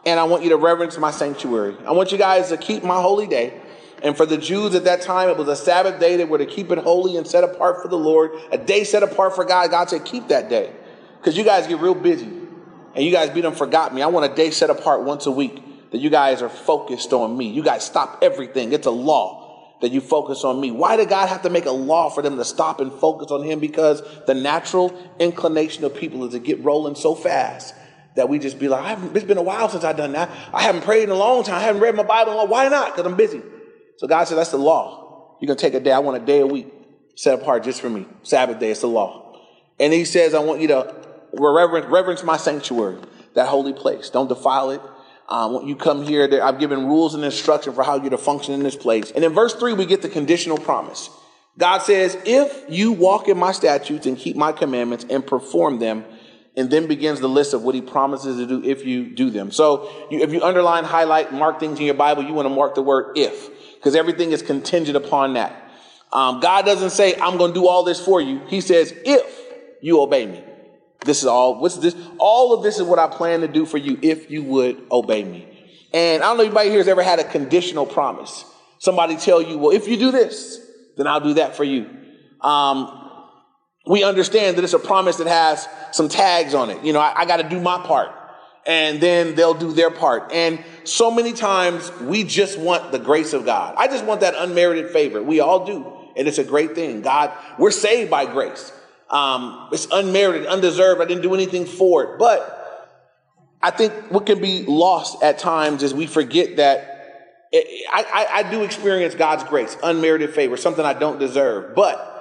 and 0.06 0.20
I 0.20 0.24
want 0.24 0.42
you 0.42 0.50
to 0.50 0.56
reverence 0.56 0.98
my 0.98 1.10
sanctuary. 1.10 1.76
I 1.86 1.92
want 1.92 2.12
you 2.12 2.18
guys 2.18 2.50
to 2.50 2.56
keep 2.56 2.84
my 2.84 3.00
holy 3.00 3.26
day. 3.26 3.60
And 4.04 4.14
for 4.14 4.26
the 4.26 4.36
Jews 4.36 4.74
at 4.74 4.84
that 4.84 5.00
time, 5.00 5.30
it 5.30 5.38
was 5.38 5.48
a 5.48 5.56
Sabbath 5.56 5.98
day. 5.98 6.16
They 6.16 6.26
were 6.26 6.36
to 6.36 6.44
keep 6.44 6.70
it 6.70 6.76
holy 6.76 7.16
and 7.16 7.26
set 7.26 7.42
apart 7.42 7.80
for 7.80 7.88
the 7.88 7.96
Lord, 7.96 8.32
a 8.52 8.58
day 8.58 8.84
set 8.84 9.02
apart 9.02 9.34
for 9.34 9.46
God. 9.46 9.70
God 9.70 9.88
said, 9.88 10.04
keep 10.04 10.28
that 10.28 10.50
day 10.50 10.70
because 11.18 11.38
you 11.38 11.42
guys 11.42 11.66
get 11.66 11.80
real 11.80 11.94
busy 11.94 12.26
and 12.26 13.04
you 13.04 13.10
guys 13.10 13.30
beat 13.30 13.40
them, 13.40 13.54
forgot 13.54 13.94
me. 13.94 14.02
I 14.02 14.06
want 14.08 14.30
a 14.30 14.34
day 14.34 14.50
set 14.50 14.68
apart 14.68 15.04
once 15.04 15.24
a 15.24 15.30
week 15.30 15.90
that 15.90 15.98
you 15.98 16.10
guys 16.10 16.42
are 16.42 16.50
focused 16.50 17.14
on 17.14 17.34
me. 17.36 17.48
You 17.48 17.62
guys 17.62 17.82
stop 17.82 18.18
everything. 18.20 18.74
It's 18.74 18.86
a 18.86 18.90
law 18.90 19.74
that 19.80 19.90
you 19.90 20.02
focus 20.02 20.44
on 20.44 20.60
me. 20.60 20.70
Why 20.70 20.96
did 20.96 21.08
God 21.08 21.30
have 21.30 21.40
to 21.42 21.50
make 21.50 21.64
a 21.64 21.72
law 21.72 22.10
for 22.10 22.22
them 22.22 22.36
to 22.36 22.44
stop 22.44 22.80
and 22.80 22.92
focus 22.92 23.30
on 23.30 23.42
him? 23.42 23.58
Because 23.58 24.02
the 24.26 24.34
natural 24.34 24.94
inclination 25.18 25.82
of 25.82 25.94
people 25.94 26.24
is 26.26 26.32
to 26.32 26.40
get 26.40 26.62
rolling 26.62 26.94
so 26.94 27.14
fast 27.14 27.74
that 28.16 28.28
we 28.28 28.38
just 28.38 28.58
be 28.58 28.68
like, 28.68 28.98
it's 29.14 29.24
been 29.24 29.38
a 29.38 29.42
while 29.42 29.70
since 29.70 29.82
I've 29.82 29.96
done 29.96 30.12
that. 30.12 30.30
I 30.52 30.62
haven't 30.62 30.82
prayed 30.82 31.04
in 31.04 31.10
a 31.10 31.14
long 31.14 31.42
time. 31.42 31.56
I 31.56 31.60
haven't 31.60 31.80
read 31.80 31.94
my 31.94 32.02
Bible. 32.02 32.46
Why 32.46 32.68
not? 32.68 32.94
Because 32.94 33.10
I'm 33.10 33.16
busy. 33.16 33.42
So 33.98 34.06
God 34.06 34.24
said, 34.24 34.36
that's 34.36 34.50
the 34.50 34.58
law. 34.58 35.36
You're 35.40 35.48
going 35.48 35.56
to 35.56 35.62
take 35.62 35.74
a 35.74 35.80
day. 35.80 35.92
I 35.92 35.98
want 35.98 36.22
a 36.22 36.24
day 36.24 36.40
a 36.40 36.46
week 36.46 36.72
set 37.16 37.34
apart 37.34 37.64
just 37.64 37.80
for 37.80 37.90
me. 37.90 38.06
Sabbath 38.22 38.58
day, 38.58 38.70
it's 38.70 38.80
the 38.80 38.88
law. 38.88 39.38
And 39.78 39.92
he 39.92 40.04
says, 40.04 40.34
I 40.34 40.40
want 40.40 40.60
you 40.60 40.68
to 40.68 40.94
reverence, 41.32 41.86
reverence 41.86 42.22
my 42.22 42.36
sanctuary, 42.36 42.98
that 43.34 43.48
holy 43.48 43.72
place. 43.72 44.10
Don't 44.10 44.28
defile 44.28 44.70
it. 44.70 44.80
Um, 45.28 45.54
when 45.54 45.66
you 45.66 45.74
come 45.74 46.02
here, 46.02 46.28
I've 46.42 46.58
given 46.58 46.86
rules 46.86 47.14
and 47.14 47.24
instruction 47.24 47.72
for 47.72 47.82
how 47.82 47.96
you're 47.96 48.10
to 48.10 48.18
function 48.18 48.54
in 48.54 48.62
this 48.62 48.76
place. 48.76 49.10
And 49.10 49.24
in 49.24 49.32
verse 49.32 49.54
3, 49.54 49.72
we 49.72 49.86
get 49.86 50.02
the 50.02 50.08
conditional 50.08 50.58
promise. 50.58 51.08
God 51.56 51.78
says, 51.78 52.16
If 52.24 52.64
you 52.68 52.92
walk 52.92 53.28
in 53.28 53.38
my 53.38 53.52
statutes 53.52 54.06
and 54.06 54.18
keep 54.18 54.36
my 54.36 54.52
commandments 54.52 55.06
and 55.08 55.26
perform 55.26 55.78
them, 55.78 56.04
and 56.56 56.70
then 56.70 56.86
begins 56.86 57.20
the 57.20 57.28
list 57.28 57.54
of 57.54 57.62
what 57.62 57.74
he 57.74 57.80
promises 57.80 58.36
to 58.36 58.46
do 58.46 58.62
if 58.62 58.84
you 58.84 59.10
do 59.10 59.30
them. 59.30 59.50
So 59.50 59.90
you, 60.10 60.20
if 60.20 60.32
you 60.32 60.42
underline, 60.42 60.84
highlight, 60.84 61.32
mark 61.32 61.58
things 61.58 61.80
in 61.80 61.86
your 61.86 61.94
Bible, 61.94 62.22
you 62.22 62.32
want 62.32 62.46
to 62.46 62.54
mark 62.54 62.74
the 62.74 62.82
word 62.82 63.16
if, 63.18 63.50
because 63.84 63.94
everything 63.94 64.32
is 64.32 64.40
contingent 64.40 64.96
upon 64.96 65.34
that. 65.34 65.70
Um, 66.10 66.40
God 66.40 66.64
doesn't 66.64 66.88
say, 66.88 67.16
I'm 67.20 67.36
going 67.36 67.52
to 67.52 67.60
do 67.60 67.68
all 67.68 67.84
this 67.84 68.02
for 68.02 68.18
you. 68.18 68.40
He 68.46 68.62
says, 68.62 68.94
if 69.04 69.42
you 69.82 70.00
obey 70.00 70.24
me. 70.24 70.42
This 71.04 71.18
is 71.18 71.26
all, 71.26 71.60
what's 71.60 71.76
this? 71.76 71.94
All 72.16 72.54
of 72.54 72.62
this 72.62 72.78
is 72.78 72.84
what 72.84 72.98
I 72.98 73.08
plan 73.08 73.42
to 73.42 73.48
do 73.48 73.66
for 73.66 73.76
you 73.76 73.98
if 74.00 74.30
you 74.30 74.42
would 74.44 74.86
obey 74.90 75.22
me. 75.22 75.46
And 75.92 76.22
I 76.22 76.28
don't 76.28 76.38
know 76.38 76.44
if 76.44 76.46
anybody 76.46 76.70
here 76.70 76.78
has 76.78 76.88
ever 76.88 77.02
had 77.02 77.18
a 77.18 77.24
conditional 77.24 77.84
promise. 77.84 78.46
Somebody 78.78 79.18
tell 79.18 79.42
you, 79.42 79.58
well, 79.58 79.76
if 79.76 79.86
you 79.86 79.98
do 79.98 80.10
this, 80.10 80.66
then 80.96 81.06
I'll 81.06 81.20
do 81.20 81.34
that 81.34 81.54
for 81.54 81.64
you. 81.64 81.86
Um, 82.40 83.02
we 83.86 84.02
understand 84.02 84.56
that 84.56 84.64
it's 84.64 84.72
a 84.72 84.78
promise 84.78 85.16
that 85.16 85.26
has 85.26 85.68
some 85.92 86.08
tags 86.08 86.54
on 86.54 86.70
it. 86.70 86.82
You 86.82 86.94
know, 86.94 87.00
I, 87.00 87.12
I 87.20 87.26
got 87.26 87.36
to 87.36 87.48
do 87.50 87.60
my 87.60 87.84
part 87.84 88.08
and 88.66 89.00
then 89.00 89.34
they'll 89.34 89.54
do 89.54 89.72
their 89.72 89.90
part. 89.90 90.32
And 90.32 90.62
so 90.84 91.10
many 91.10 91.32
times 91.32 91.90
we 92.00 92.24
just 92.24 92.58
want 92.58 92.92
the 92.92 92.98
grace 92.98 93.32
of 93.32 93.44
God. 93.44 93.74
I 93.76 93.88
just 93.88 94.04
want 94.04 94.20
that 94.20 94.34
unmerited 94.36 94.90
favor. 94.90 95.22
We 95.22 95.40
all 95.40 95.66
do. 95.66 95.92
And 96.16 96.28
it's 96.28 96.38
a 96.38 96.44
great 96.44 96.74
thing. 96.74 97.02
God, 97.02 97.32
we're 97.58 97.70
saved 97.70 98.10
by 98.10 98.26
grace. 98.26 98.72
Um, 99.10 99.68
it's 99.72 99.86
unmerited, 99.90 100.46
undeserved. 100.46 101.00
I 101.00 101.04
didn't 101.04 101.22
do 101.22 101.34
anything 101.34 101.66
for 101.66 102.04
it. 102.04 102.18
But 102.18 102.60
I 103.62 103.70
think 103.70 103.92
what 104.10 104.26
can 104.26 104.40
be 104.40 104.64
lost 104.64 105.22
at 105.22 105.38
times 105.38 105.82
is 105.82 105.92
we 105.92 106.06
forget 106.06 106.56
that 106.56 106.90
it, 107.52 107.86
I, 107.92 108.02
I, 108.02 108.38
I 108.38 108.50
do 108.50 108.62
experience 108.62 109.14
God's 109.14 109.44
grace, 109.44 109.76
unmerited 109.82 110.34
favor, 110.34 110.56
something 110.56 110.84
I 110.84 110.94
don't 110.94 111.18
deserve. 111.18 111.74
But 111.74 112.13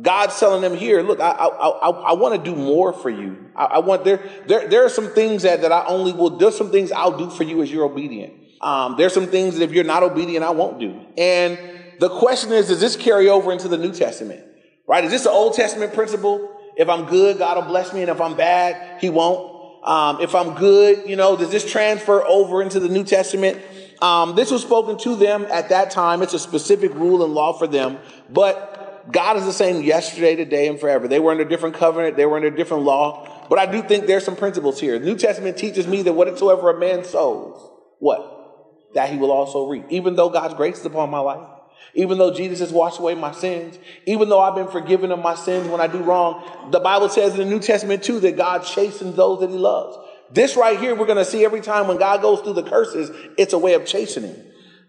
God's 0.00 0.38
telling 0.38 0.60
them 0.60 0.76
here, 0.76 1.02
look, 1.02 1.20
I, 1.20 1.30
I, 1.30 1.46
I, 1.46 1.90
I 1.90 2.12
want 2.14 2.34
to 2.34 2.50
do 2.50 2.56
more 2.56 2.92
for 2.92 3.10
you. 3.10 3.50
I, 3.54 3.64
I, 3.64 3.78
want 3.78 4.04
there, 4.04 4.28
there, 4.46 4.66
there 4.66 4.84
are 4.84 4.88
some 4.88 5.08
things 5.08 5.42
that, 5.42 5.62
that 5.62 5.70
I 5.70 5.84
only 5.86 6.12
will, 6.12 6.30
there's 6.30 6.56
some 6.56 6.72
things 6.72 6.90
I'll 6.90 7.16
do 7.16 7.30
for 7.30 7.44
you 7.44 7.62
as 7.62 7.70
you're 7.70 7.84
obedient. 7.84 8.34
Um, 8.60 8.96
there's 8.96 9.12
some 9.12 9.28
things 9.28 9.56
that 9.56 9.62
if 9.62 9.72
you're 9.72 9.84
not 9.84 10.02
obedient, 10.02 10.44
I 10.44 10.50
won't 10.50 10.80
do. 10.80 11.00
And 11.16 11.58
the 12.00 12.08
question 12.08 12.50
is, 12.52 12.68
does 12.68 12.80
this 12.80 12.96
carry 12.96 13.28
over 13.28 13.52
into 13.52 13.68
the 13.68 13.78
New 13.78 13.92
Testament? 13.92 14.44
Right? 14.86 15.04
Is 15.04 15.10
this 15.10 15.26
an 15.26 15.32
Old 15.32 15.54
Testament 15.54 15.94
principle? 15.94 16.50
If 16.76 16.88
I'm 16.88 17.04
good, 17.04 17.38
God 17.38 17.56
will 17.56 17.64
bless 17.64 17.92
me. 17.92 18.00
And 18.00 18.10
if 18.10 18.20
I'm 18.20 18.36
bad, 18.36 19.00
he 19.00 19.10
won't. 19.10 19.52
Um, 19.84 20.20
if 20.20 20.34
I'm 20.34 20.54
good, 20.54 21.08
you 21.08 21.14
know, 21.14 21.36
does 21.36 21.50
this 21.50 21.70
transfer 21.70 22.26
over 22.26 22.62
into 22.62 22.80
the 22.80 22.88
New 22.88 23.04
Testament? 23.04 23.60
Um, 24.00 24.34
this 24.34 24.50
was 24.50 24.62
spoken 24.62 24.98
to 24.98 25.14
them 25.14 25.46
at 25.50 25.68
that 25.68 25.90
time. 25.90 26.22
It's 26.22 26.34
a 26.34 26.38
specific 26.38 26.92
rule 26.94 27.22
and 27.22 27.34
law 27.34 27.52
for 27.52 27.66
them. 27.66 27.98
But 28.30 28.73
God 29.10 29.36
is 29.36 29.44
the 29.44 29.52
same 29.52 29.82
yesterday, 29.82 30.34
today, 30.36 30.68
and 30.68 30.80
forever. 30.80 31.08
They 31.08 31.18
were 31.18 31.30
under 31.30 31.44
different 31.44 31.74
covenant. 31.74 32.16
They 32.16 32.26
were 32.26 32.36
under 32.36 32.50
different 32.50 32.84
law. 32.84 33.46
But 33.48 33.58
I 33.58 33.66
do 33.66 33.82
think 33.82 34.06
there's 34.06 34.24
some 34.24 34.36
principles 34.36 34.80
here. 34.80 34.98
The 34.98 35.04
New 35.04 35.16
Testament 35.16 35.58
teaches 35.58 35.86
me 35.86 36.02
that 36.02 36.12
whatsoever 36.12 36.70
a 36.70 36.78
man 36.78 37.04
sows, 37.04 37.60
what? 37.98 38.92
That 38.94 39.10
he 39.10 39.18
will 39.18 39.30
also 39.30 39.66
reap. 39.66 39.86
Even 39.90 40.16
though 40.16 40.30
God's 40.30 40.54
grace 40.54 40.78
is 40.78 40.86
upon 40.86 41.10
my 41.10 41.18
life, 41.18 41.46
even 41.94 42.18
though 42.18 42.32
Jesus 42.32 42.60
has 42.60 42.72
washed 42.72 42.98
away 42.98 43.14
my 43.14 43.32
sins, 43.32 43.78
even 44.06 44.28
though 44.28 44.40
I've 44.40 44.54
been 44.54 44.68
forgiven 44.68 45.12
of 45.12 45.20
my 45.20 45.34
sins 45.34 45.68
when 45.68 45.80
I 45.80 45.86
do 45.86 45.98
wrong, 45.98 46.70
the 46.70 46.80
Bible 46.80 47.08
says 47.08 47.32
in 47.32 47.38
the 47.38 47.44
New 47.44 47.60
Testament 47.60 48.02
too 48.02 48.20
that 48.20 48.36
God 48.36 48.60
chastens 48.64 49.14
those 49.16 49.40
that 49.40 49.50
he 49.50 49.56
loves. 49.56 49.96
This 50.32 50.56
right 50.56 50.78
here, 50.78 50.94
we're 50.94 51.06
going 51.06 51.18
to 51.18 51.24
see 51.24 51.44
every 51.44 51.60
time 51.60 51.86
when 51.86 51.98
God 51.98 52.22
goes 52.22 52.40
through 52.40 52.54
the 52.54 52.62
curses, 52.62 53.10
it's 53.38 53.52
a 53.52 53.58
way 53.58 53.74
of 53.74 53.86
chastening. 53.86 54.34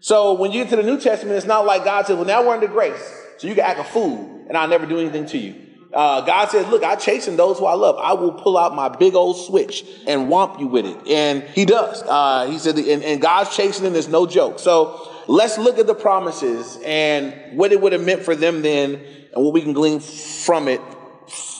So 0.00 0.34
when 0.34 0.52
you 0.52 0.62
get 0.62 0.70
to 0.70 0.76
the 0.76 0.82
New 0.82 0.98
Testament, 0.98 1.36
it's 1.36 1.46
not 1.46 1.66
like 1.66 1.84
God 1.84 2.06
says, 2.06 2.16
well, 2.16 2.24
now 2.24 2.46
we're 2.46 2.54
under 2.54 2.66
grace, 2.66 3.25
so 3.38 3.46
you 3.46 3.54
can 3.54 3.64
act 3.64 3.80
a 3.80 3.84
fool 3.84 4.44
and 4.48 4.56
I'll 4.56 4.68
never 4.68 4.86
do 4.86 4.98
anything 4.98 5.26
to 5.26 5.38
you. 5.38 5.54
Uh, 5.92 6.20
God 6.22 6.50
says, 6.50 6.66
look, 6.68 6.84
I 6.84 6.96
chasten 6.96 7.36
those 7.36 7.58
who 7.58 7.64
I 7.64 7.74
love. 7.74 7.96
I 7.98 8.12
will 8.12 8.32
pull 8.32 8.58
out 8.58 8.74
my 8.74 8.88
big 8.88 9.14
old 9.14 9.36
switch 9.46 9.84
and 10.06 10.28
whomp 10.28 10.60
you 10.60 10.66
with 10.66 10.84
it. 10.84 11.06
And 11.08 11.42
he 11.42 11.64
does. 11.64 12.02
Uh, 12.02 12.50
he 12.50 12.58
said, 12.58 12.76
and, 12.76 13.02
and 13.02 13.20
God's 13.20 13.56
chastening 13.56 13.94
is 13.94 14.06
no 14.06 14.26
joke. 14.26 14.58
So 14.58 15.10
let's 15.26 15.56
look 15.56 15.78
at 15.78 15.86
the 15.86 15.94
promises 15.94 16.78
and 16.84 17.56
what 17.56 17.72
it 17.72 17.80
would 17.80 17.92
have 17.92 18.04
meant 18.04 18.24
for 18.24 18.34
them 18.36 18.60
then 18.60 18.94
and 19.34 19.42
what 19.42 19.54
we 19.54 19.62
can 19.62 19.72
glean 19.72 20.00
from 20.00 20.68
it, 20.68 20.80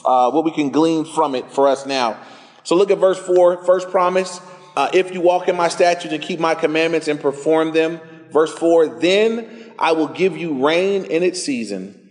uh, 0.04 0.30
what 0.30 0.44
we 0.44 0.50
can 0.50 0.70
glean 0.70 1.06
from 1.06 1.34
it 1.34 1.50
for 1.50 1.66
us 1.68 1.86
now. 1.86 2.20
So 2.62 2.76
look 2.76 2.90
at 2.90 2.98
verse 2.98 3.18
four. 3.18 3.64
First 3.64 3.90
promise, 3.90 4.40
uh, 4.76 4.90
if 4.92 5.14
you 5.14 5.22
walk 5.22 5.48
in 5.48 5.56
my 5.56 5.68
statutes 5.68 6.12
and 6.12 6.22
keep 6.22 6.40
my 6.40 6.54
commandments 6.54 7.08
and 7.08 7.18
perform 7.18 7.72
them. 7.72 8.00
Verse 8.32 8.52
four, 8.52 8.86
then 9.00 9.65
I 9.78 9.92
will 9.92 10.08
give 10.08 10.36
you 10.36 10.66
rain 10.66 11.04
in 11.04 11.22
its 11.22 11.42
season 11.42 12.06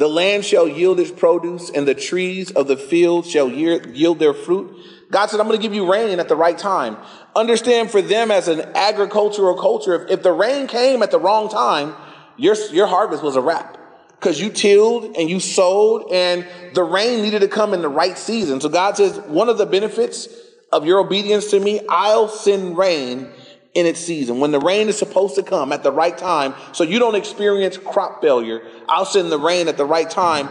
the 0.00 0.08
land 0.08 0.46
shall 0.46 0.66
yield 0.66 0.98
its 0.98 1.10
produce, 1.10 1.68
and 1.68 1.86
the 1.86 1.94
trees 1.94 2.50
of 2.52 2.68
the 2.68 2.76
field 2.76 3.26
shall 3.26 3.50
yield 3.50 4.18
their 4.18 4.32
fruit. 4.32 4.74
God 5.10 5.26
said, 5.26 5.40
I'm 5.40 5.46
going 5.46 5.58
to 5.58 5.62
give 5.62 5.74
you 5.74 5.90
rain 5.90 6.20
at 6.20 6.28
the 6.28 6.36
right 6.36 6.56
time. 6.56 6.96
Understand 7.36 7.90
for 7.90 8.00
them 8.00 8.30
as 8.30 8.48
an 8.48 8.60
agricultural 8.74 9.58
culture, 9.60 10.04
if, 10.04 10.10
if 10.10 10.22
the 10.22 10.32
rain 10.32 10.68
came 10.68 11.02
at 11.02 11.10
the 11.10 11.18
wrong 11.18 11.50
time, 11.50 11.94
your, 12.38 12.54
your 12.72 12.86
harvest 12.86 13.22
was 13.22 13.36
a 13.36 13.42
wrap. 13.42 13.76
Because 14.12 14.40
you 14.40 14.48
tilled 14.48 15.16
and 15.16 15.28
you 15.28 15.38
sowed, 15.38 16.10
and 16.10 16.46
the 16.72 16.82
rain 16.84 17.22
needed 17.22 17.40
to 17.40 17.48
come 17.48 17.74
in 17.74 17.82
the 17.82 17.88
right 17.88 18.16
season. 18.16 18.60
So 18.62 18.70
God 18.70 18.96
says, 18.96 19.18
one 19.26 19.50
of 19.50 19.58
the 19.58 19.66
benefits 19.66 20.28
of 20.72 20.86
your 20.86 21.00
obedience 21.00 21.50
to 21.50 21.60
me, 21.60 21.80
I'll 21.90 22.28
send 22.28 22.78
rain 22.78 23.30
in 23.72 23.86
its 23.86 24.00
season, 24.00 24.40
when 24.40 24.50
the 24.50 24.58
rain 24.58 24.88
is 24.88 24.98
supposed 24.98 25.36
to 25.36 25.42
come 25.42 25.72
at 25.72 25.82
the 25.82 25.92
right 25.92 26.18
time, 26.18 26.54
so 26.72 26.82
you 26.82 26.98
don't 26.98 27.14
experience 27.14 27.76
crop 27.76 28.20
failure. 28.20 28.62
I'll 28.88 29.04
send 29.04 29.30
the 29.30 29.38
rain 29.38 29.68
at 29.68 29.76
the 29.76 29.84
right 29.84 30.10
time. 30.10 30.48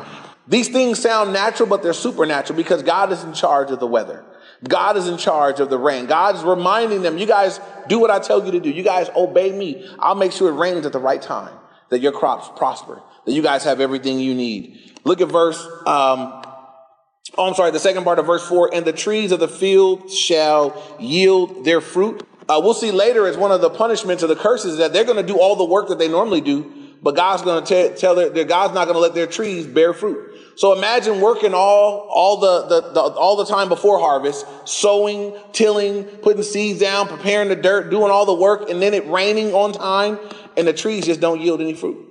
These 0.47 0.69
things 0.69 0.99
sound 0.99 1.33
natural, 1.33 1.67
but 1.67 1.83
they're 1.83 1.93
supernatural 1.93 2.55
because 2.55 2.81
God 2.81 3.11
is 3.11 3.23
in 3.23 3.33
charge 3.33 3.71
of 3.71 3.79
the 3.79 3.87
weather. 3.87 4.25
God 4.67 4.97
is 4.97 5.07
in 5.07 5.17
charge 5.17 5.59
of 5.59 5.69
the 5.69 5.77
rain. 5.77 6.05
God 6.05 6.35
is 6.35 6.43
reminding 6.43 7.01
them, 7.01 7.17
you 7.17 7.25
guys 7.25 7.59
do 7.87 7.99
what 7.99 8.09
I 8.09 8.19
tell 8.19 8.45
you 8.45 8.51
to 8.51 8.59
do. 8.59 8.69
You 8.69 8.83
guys 8.83 9.09
obey 9.15 9.51
me. 9.51 9.87
I'll 9.99 10.15
make 10.15 10.31
sure 10.31 10.49
it 10.49 10.53
rains 10.53 10.85
at 10.85 10.91
the 10.91 10.99
right 10.99 11.21
time, 11.21 11.53
that 11.89 11.99
your 11.99 12.11
crops 12.11 12.49
prosper, 12.57 13.01
that 13.25 13.31
you 13.31 13.41
guys 13.41 13.63
have 13.65 13.79
everything 13.79 14.19
you 14.19 14.33
need. 14.33 14.95
Look 15.03 15.21
at 15.21 15.29
verse, 15.29 15.61
um, 15.85 16.41
oh, 17.37 17.47
I'm 17.47 17.53
sorry, 17.53 17.71
the 17.71 17.79
second 17.79 18.03
part 18.03 18.19
of 18.19 18.25
verse 18.25 18.47
four, 18.47 18.73
and 18.73 18.85
the 18.85 18.93
trees 18.93 19.31
of 19.31 19.39
the 19.39 19.47
field 19.47 20.09
shall 20.09 20.81
yield 20.99 21.63
their 21.63 21.79
fruit. 21.81 22.25
Uh, 22.49 22.59
we'll 22.61 22.73
see 22.73 22.91
later 22.91 23.27
as 23.27 23.37
one 23.37 23.51
of 23.51 23.61
the 23.61 23.69
punishments 23.69 24.23
or 24.23 24.27
the 24.27 24.35
curses 24.35 24.79
that 24.79 24.91
they're 24.91 25.03
going 25.03 25.23
to 25.23 25.33
do 25.33 25.39
all 25.39 25.55
the 25.55 25.63
work 25.63 25.87
that 25.89 25.99
they 25.99 26.07
normally 26.07 26.41
do, 26.41 26.73
but 26.99 27.15
God's 27.15 27.43
going 27.43 27.63
to 27.63 27.95
tell 27.95 28.15
their, 28.15 28.29
their 28.31 28.43
God's 28.43 28.73
not 28.73 28.85
going 28.85 28.95
to 28.95 28.99
let 28.99 29.13
their 29.13 29.27
trees 29.27 29.67
bear 29.67 29.93
fruit. 29.93 30.35
So 30.55 30.75
imagine 30.75 31.21
working 31.21 31.53
all 31.53 32.09
all 32.09 32.37
the, 32.37 32.67
the, 32.67 32.81
the, 32.91 32.99
all 33.01 33.37
the 33.37 33.45
time 33.45 33.69
before 33.69 33.99
harvest, 33.99 34.45
sowing, 34.67 35.33
tilling, 35.53 36.03
putting 36.03 36.41
seeds 36.41 36.79
down, 36.79 37.07
preparing 37.07 37.49
the 37.49 37.55
dirt, 37.55 37.91
doing 37.91 38.11
all 38.11 38.25
the 38.25 38.33
work, 38.33 38.69
and 38.69 38.81
then 38.81 38.95
it 38.95 39.07
raining 39.07 39.53
on 39.53 39.71
time, 39.71 40.19
and 40.57 40.67
the 40.67 40.73
trees 40.73 41.05
just 41.05 41.21
don't 41.21 41.39
yield 41.39 41.61
any 41.61 41.75
fruit. 41.75 42.07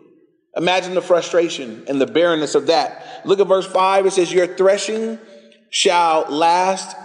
Imagine 0.57 0.95
the 0.95 1.03
frustration 1.03 1.85
and 1.89 2.01
the 2.01 2.07
barrenness 2.07 2.55
of 2.55 2.69
that. 2.69 3.23
Look 3.27 3.41
at 3.41 3.49
verse 3.49 3.67
five. 3.67 4.07
It 4.07 4.13
says, 4.13 4.33
"Your 4.33 4.47
threshing 4.47 5.19
shall 5.69 6.27
last 6.31 6.97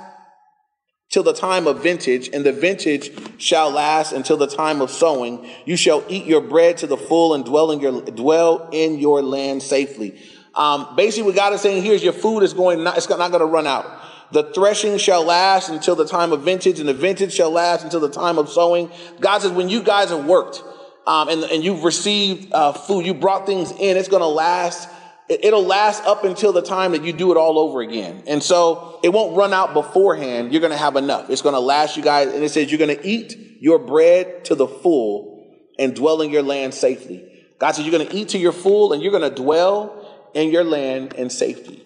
till 1.13 1.22
the 1.22 1.32
time 1.32 1.67
of 1.67 1.84
vintage, 1.84 2.27
and 2.34 2.43
the 2.43 2.51
vintage 2.51 3.12
shall 3.39 3.70
last 3.70 4.13
until 4.13 4.36
the 4.36 4.48
time 4.48 4.82
of 4.82 4.89
sowing. 4.89 5.48
You 5.63 5.77
shall 5.77 6.03
eat 6.10 6.25
your 6.25 6.41
bread 6.41 6.77
to 6.77 6.88
the 6.88 6.98
full 6.98 7.36
and 7.36 7.46
dwell 7.46 7.70
in 7.70 7.79
your 7.79 8.01
dwell 8.01 8.67
in 8.72 8.98
your 8.98 9.22
land 9.22 9.62
safely. 9.62 10.20
Um, 10.55 10.96
basically, 10.96 11.27
what 11.27 11.36
God 11.36 11.53
is 11.53 11.62
saying 11.62 11.84
here 11.84 11.93
is 11.93 12.03
your 12.03 12.13
food 12.13 12.39
is 12.41 12.53
going 12.53 12.84
not, 12.84 12.98
it's 12.98 13.08
not 13.08 13.29
going 13.29 13.41
to 13.41 13.46
run 13.46 13.67
out. 13.67 13.86
The 14.32 14.51
threshing 14.53 14.98
shall 14.98 15.24
last 15.24 15.70
until 15.70 15.93
the 15.96 16.08
time 16.08 16.32
of 16.32 16.41
vintage, 16.41 16.79
and 16.79 16.89
the 16.89 16.96
vintage 16.96 17.32
shall 17.32 17.51
last 17.51 17.84
until 17.84 18.00
the 18.00 18.10
time 18.10 18.39
of 18.39 18.50
sowing. 18.50 18.89
God 19.20 19.43
says, 19.43 19.51
when 19.51 19.70
you 19.70 19.84
guys 19.84 20.10
have 20.10 20.25
worked 20.25 20.63
um, 21.05 21.29
and, 21.29 21.43
and 21.43 21.63
you've 21.63 21.84
received 21.84 22.51
uh, 22.51 22.74
food, 22.74 23.05
you 23.05 23.13
brought 23.13 23.46
things 23.46 23.70
in, 23.70 23.98
it's 23.98 24.08
going 24.08 24.24
to 24.24 24.27
last 24.27 24.89
it'll 25.30 25.65
last 25.65 26.03
up 26.06 26.24
until 26.24 26.53
the 26.53 26.62
time 26.62 26.92
that 26.92 27.03
you 27.03 27.13
do 27.13 27.32
it 27.32 27.38
all 27.38 27.58
over 27.60 27.82
again. 27.82 28.24
And 28.27 28.44
so 28.44 29.00
it 29.03 29.10
won't 29.10 29.36
run 29.36 29.53
out 29.53 29.74
beforehand. 29.74 30.51
You're 30.51 30.62
going 30.62 30.72
to 30.72 30.77
have 30.77 30.96
enough. 30.96 31.30
It's 31.30 31.42
going 31.42 31.56
to 31.56 31.60
last 31.60 31.98
you 31.98 32.03
guys. 32.03 32.34
And 32.34 32.44
it 32.44 32.50
says 32.50 32.72
you're 32.72 32.80
going 32.80 32.98
to 32.98 33.08
eat 33.08 33.36
your 33.60 33.80
bread 33.80 34.46
to 34.46 34.56
the 34.56 34.68
full 34.68 35.48
and 35.80 35.96
dwell 35.96 36.22
in 36.22 36.30
your 36.30 36.44
land 36.44 36.74
safely. 36.74 37.30
God 37.60 37.72
says 37.72 37.86
you're 37.86 37.98
going 37.98 38.08
to 38.08 38.15
eat 38.15 38.30
to 38.30 38.38
your 38.38 38.51
full 38.51 38.94
and 38.94 39.01
you're 39.01 39.12
going 39.12 39.30
to 39.30 39.36
dwell 39.36 40.30
in 40.34 40.50
your 40.50 40.63
land 40.63 41.13
in 41.13 41.30
safety. 41.30 41.86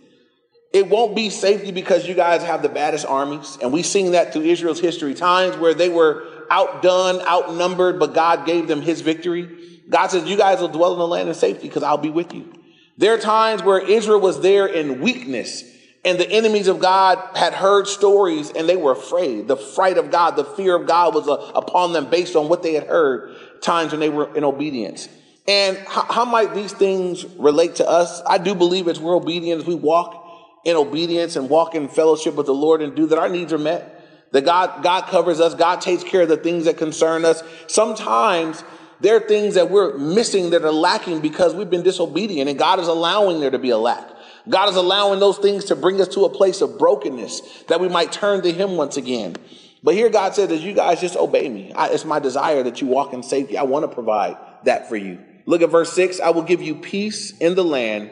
It 0.74 0.90
won't 0.90 1.16
be 1.16 1.30
safety 1.30 1.72
because 1.72 2.08
you 2.08 2.14
guys 2.14 2.44
have 2.44 2.62
the 2.62 2.70
baddest 2.70 3.06
armies. 3.06 3.58
And 3.62 3.72
we've 3.72 3.86
seen 3.86 4.12
that 4.12 4.34
through 4.34 4.44
Israel's 4.44 4.80
history, 4.80 5.14
times 5.14 5.56
where 5.58 5.74
they 5.74 5.90
were 5.90 6.26
outdone, 6.50 7.22
outnumbered, 7.22 8.00
but 8.00 8.14
God 8.14 8.46
gave 8.46 8.68
them 8.68 8.82
his 8.82 9.02
victory. 9.02 9.48
God 9.90 10.08
says, 10.08 10.28
you 10.28 10.38
guys 10.38 10.60
will 10.60 10.68
dwell 10.68 10.94
in 10.94 11.00
the 11.00 11.08
land 11.08 11.30
in 11.30 11.36
safety 11.36 11.68
because 11.68 11.84
I'll 11.84 11.98
be 11.98 12.10
with 12.10 12.34
you. 12.34 12.57
There 12.98 13.14
are 13.14 13.20
times 13.20 13.64
where 13.64 13.80
Israel 13.80 14.20
was 14.20 14.42
there 14.42 14.66
in 14.66 15.02
weakness 15.02 15.64
and 16.04 16.18
the 16.18 16.30
enemies 16.30 16.68
of 16.68 16.80
God 16.80 17.20
had 17.36 17.54
heard 17.54 17.88
stories 17.88 18.52
and 18.52 18.68
they 18.68 18.78
were 18.78 18.94
afraid. 18.94 19.48
The 19.48 19.58
fright 19.58 19.98
of 19.98 20.10
God, 20.10 20.38
the 20.38 20.46
fear 20.46 20.76
of 20.76 20.88
God 20.88 21.14
was 21.14 21.28
uh, 21.28 21.52
upon 21.54 21.94
them 21.94 22.10
based 22.10 22.36
on 22.36 22.48
what 22.48 22.64
they 22.64 22.74
had 22.74 22.88
heard 22.88 23.36
times 23.62 23.92
when 23.92 24.00
they 24.00 24.10
were 24.10 24.36
in 24.36 24.44
obedience. 24.44 25.10
And 25.48 25.78
how, 25.78 26.04
how 26.04 26.26
might 26.26 26.54
these 26.54 26.72
things 26.72 27.26
relate 27.38 27.76
to 27.76 27.88
us? 27.88 28.22
I 28.26 28.38
do 28.38 28.56
believe 28.56 28.88
as 28.88 29.00
we're 29.00 29.16
obedient, 29.16 29.62
as 29.62 29.68
we 29.68 29.76
walk 29.76 30.24
in 30.64 30.76
obedience 30.76 31.36
and 31.36 31.50
walk 31.50 31.76
in 31.76 31.88
fellowship 31.88 32.36
with 32.36 32.46
the 32.46 32.54
Lord 32.54 32.82
and 32.82 32.96
do 32.96 33.08
that 33.08 33.20
our 33.20 33.30
needs 33.30 33.54
are 33.54 33.58
met. 33.58 33.94
That 34.32 34.44
God, 34.44 34.84
God 34.84 35.08
covers 35.08 35.40
us. 35.40 35.56
God 35.56 35.82
takes 35.82 36.04
care 36.04 36.22
of 36.22 36.30
the 36.30 36.38
things 36.38 36.66
that 36.66 36.78
concern 36.78 37.26
us. 37.26 37.42
Sometimes 37.68 38.64
there 39.00 39.18
are 39.18 39.20
things 39.20 39.56
that 39.56 39.70
we're 39.70 39.98
missing 39.98 40.50
that 40.52 40.64
are 40.64 40.72
lacking 40.72 41.22
because 41.22 41.54
we've 41.54 41.70
been 41.70 41.84
disobedient, 41.84 42.50
and 42.50 42.58
God 42.58 42.80
is 42.80 42.88
allowing 42.88 43.40
there 43.40 43.52
to 43.52 43.60
be 43.60 43.70
a 43.70 43.78
lack. 43.78 44.08
God 44.50 44.70
is 44.70 44.76
allowing 44.76 45.20
those 45.20 45.38
things 45.38 45.66
to 45.66 45.76
bring 45.76 46.00
us 46.02 46.08
to 46.10 46.26
a 46.26 46.30
place 46.30 46.62
of 46.62 46.80
brokenness 46.80 47.64
that 47.68 47.80
we 47.80 47.90
might 47.90 48.12
turn 48.12 48.42
to 48.44 48.52
Him 48.52 48.78
once 48.78 48.98
again. 48.98 49.36
But 49.84 49.94
here 49.94 50.10
God 50.10 50.34
says, 50.34 50.52
as 50.52 50.64
you 50.64 50.74
guys 50.74 51.00
just 51.00 51.16
obey 51.16 51.48
me, 51.50 51.72
I, 51.74 51.90
it's 51.90 52.06
my 52.06 52.20
desire 52.20 52.64
that 52.64 52.82
you 52.82 52.88
walk 52.88 53.14
in 53.14 53.24
safety. 53.24 53.58
I 53.58 53.64
want 53.64 53.84
to 53.84 53.94
provide 53.94 54.38
that 54.64 54.90
for 54.90 54.96
you. 54.96 55.20
Look 55.46 55.62
at 55.62 55.70
verse 55.70 55.94
six. 55.94 56.20
I 56.20 56.32
will 56.32 56.42
give 56.42 56.62
you 56.62 56.76
peace 56.76 57.38
in 57.38 57.56
the 57.56 57.64
land, 57.64 58.10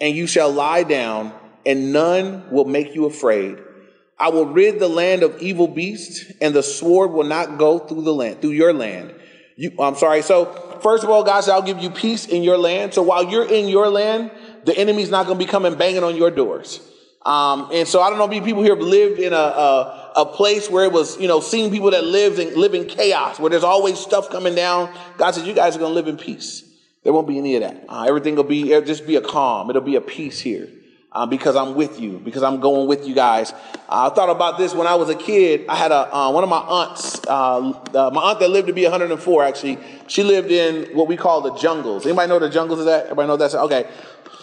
and 0.00 0.14
you 0.14 0.26
shall 0.26 0.52
lie 0.52 0.82
down, 0.82 1.32
and 1.64 1.92
none 1.92 2.50
will 2.50 2.66
make 2.66 2.94
you 2.94 3.06
afraid. 3.06 3.58
I 4.18 4.30
will 4.30 4.46
rid 4.46 4.80
the 4.80 4.88
land 4.88 5.22
of 5.22 5.40
evil 5.40 5.68
beasts, 5.68 6.30
and 6.40 6.54
the 6.54 6.62
sword 6.62 7.12
will 7.12 7.24
not 7.24 7.56
go 7.56 7.78
through 7.78 8.02
the 8.02 8.14
land, 8.14 8.40
through 8.40 8.50
your 8.50 8.72
land. 8.72 9.14
You, 9.58 9.72
I'm 9.80 9.96
sorry. 9.96 10.22
So, 10.22 10.78
first 10.84 11.02
of 11.02 11.10
all, 11.10 11.24
God 11.24 11.40
said, 11.40 11.52
I'll 11.52 11.62
give 11.62 11.80
you 11.80 11.90
peace 11.90 12.26
in 12.26 12.44
your 12.44 12.56
land. 12.56 12.94
So 12.94 13.02
while 13.02 13.28
you're 13.28 13.44
in 13.44 13.66
your 13.66 13.88
land, 13.90 14.30
the 14.64 14.78
enemy's 14.78 15.10
not 15.10 15.26
going 15.26 15.36
to 15.36 15.44
be 15.44 15.50
coming 15.50 15.74
banging 15.74 16.04
on 16.04 16.14
your 16.14 16.30
doors. 16.30 16.80
Um, 17.26 17.68
and 17.72 17.86
so 17.86 18.00
I 18.00 18.08
don't 18.08 18.20
know 18.20 18.30
if 18.30 18.44
people 18.44 18.62
here 18.62 18.76
have 18.76 18.84
lived 18.84 19.18
in 19.18 19.32
a, 19.32 19.36
a, 19.36 20.12
a, 20.18 20.26
place 20.26 20.70
where 20.70 20.84
it 20.84 20.92
was, 20.92 21.20
you 21.20 21.26
know, 21.26 21.40
seeing 21.40 21.72
people 21.72 21.90
that 21.90 22.04
lived 22.04 22.38
in, 22.38 22.54
live 22.54 22.72
in 22.72 22.86
chaos, 22.86 23.40
where 23.40 23.50
there's 23.50 23.64
always 23.64 23.98
stuff 23.98 24.30
coming 24.30 24.54
down. 24.54 24.94
God 25.18 25.32
said, 25.32 25.44
you 25.44 25.54
guys 25.54 25.74
are 25.74 25.80
going 25.80 25.90
to 25.90 25.94
live 25.94 26.06
in 26.06 26.16
peace. 26.16 26.62
There 27.02 27.12
won't 27.12 27.26
be 27.26 27.36
any 27.38 27.56
of 27.56 27.62
that. 27.62 27.84
Uh, 27.88 28.04
everything 28.04 28.36
will 28.36 28.44
be, 28.44 28.68
just 28.82 29.08
be 29.08 29.16
a 29.16 29.20
calm. 29.20 29.68
It'll 29.70 29.82
be 29.82 29.96
a 29.96 30.00
peace 30.00 30.38
here 30.38 30.68
uh, 31.18 31.26
because 31.26 31.56
I'm 31.56 31.74
with 31.74 31.98
you, 31.98 32.20
because 32.20 32.44
I'm 32.44 32.60
going 32.60 32.86
with 32.86 33.08
you 33.08 33.12
guys. 33.12 33.52
I 33.88 34.08
thought 34.10 34.30
about 34.30 34.56
this 34.56 34.72
when 34.72 34.86
I 34.86 34.94
was 34.94 35.08
a 35.08 35.16
kid. 35.16 35.64
I 35.68 35.74
had 35.74 35.90
a 35.90 36.14
uh, 36.14 36.30
one 36.30 36.44
of 36.44 36.50
my 36.50 36.60
aunts, 36.60 37.20
uh, 37.26 37.72
uh, 37.92 38.10
my 38.14 38.22
aunt 38.22 38.38
that 38.38 38.50
lived 38.50 38.68
to 38.68 38.72
be 38.72 38.84
104. 38.84 39.44
Actually, 39.44 39.78
she 40.06 40.22
lived 40.22 40.52
in 40.52 40.94
what 40.96 41.08
we 41.08 41.16
call 41.16 41.40
the 41.40 41.54
jungles. 41.56 42.06
Anybody 42.06 42.28
know 42.28 42.38
the 42.38 42.48
jungles 42.48 42.78
is 42.78 42.86
that? 42.86 43.06
Everybody 43.06 43.26
know 43.26 43.36
that's 43.36 43.56
okay. 43.56 43.90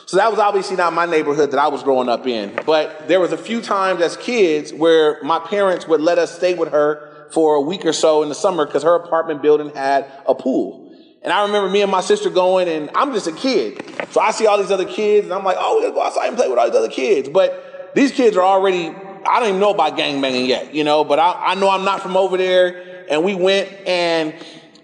So 0.06 0.18
that 0.18 0.30
was 0.30 0.38
obviously 0.38 0.76
not 0.76 0.92
my 0.92 1.06
neighborhood 1.06 1.52
that 1.52 1.60
I 1.60 1.70
was 1.70 1.82
growing 1.82 2.10
up 2.10 2.28
in. 2.28 2.60
But 2.66 3.08
there 3.08 3.22
was 3.22 3.32
a 3.32 3.38
few 3.38 3.62
times 3.62 4.02
as 4.02 4.18
kids 4.18 4.74
where 4.74 5.24
my 5.24 5.40
parents 5.40 5.88
would 5.88 6.02
let 6.02 6.18
us 6.18 6.36
stay 6.36 6.56
with 6.56 6.74
her 6.74 7.30
for 7.32 7.56
a 7.56 7.62
week 7.62 7.86
or 7.86 7.94
so 7.94 8.22
in 8.22 8.28
the 8.28 8.36
summer 8.36 8.66
because 8.66 8.84
her 8.84 8.96
apartment 8.96 9.42
building 9.42 9.70
had 9.74 10.12
a 10.28 10.36
pool. 10.36 10.85
And 11.26 11.34
I 11.34 11.44
remember 11.44 11.68
me 11.70 11.82
and 11.82 11.90
my 11.92 12.02
sister 12.02 12.30
going, 12.30 12.70
and 12.70 12.92
I'm 12.94 13.12
just 13.12 13.26
a 13.26 13.32
kid. 13.32 13.84
So 14.12 14.22
I 14.22 14.30
see 14.30 14.46
all 14.46 14.60
these 14.60 14.70
other 14.70 14.86
kids, 14.86 15.26
and 15.26 15.34
I'm 15.34 15.44
like, 15.44 15.58
oh, 15.60 15.78
we 15.78 15.82
gotta 15.82 15.96
go 15.96 16.04
outside 16.04 16.28
and 16.28 16.38
play 16.38 16.48
with 16.48 16.60
all 16.60 16.70
these 16.70 16.78
other 16.78 16.88
kids. 16.88 17.30
But 17.30 17.92
these 17.96 18.12
kids 18.12 18.38
are 18.38 18.44
already, 18.44 18.90
I 18.90 19.40
don't 19.40 19.50
even 19.50 19.60
know 19.60 19.72
about 19.72 19.98
gang 19.98 20.22
banging 20.22 20.46
yet, 20.46 20.76
you 20.76 20.84
know, 20.84 21.04
but 21.04 21.18
I, 21.18 21.32
I 21.48 21.56
know 21.56 21.68
I'm 21.72 21.84
not 21.84 22.02
from 22.02 22.16
over 22.16 22.38
there. 22.38 23.08
And 23.10 23.24
we 23.24 23.34
went 23.34 23.70
and 23.88 24.36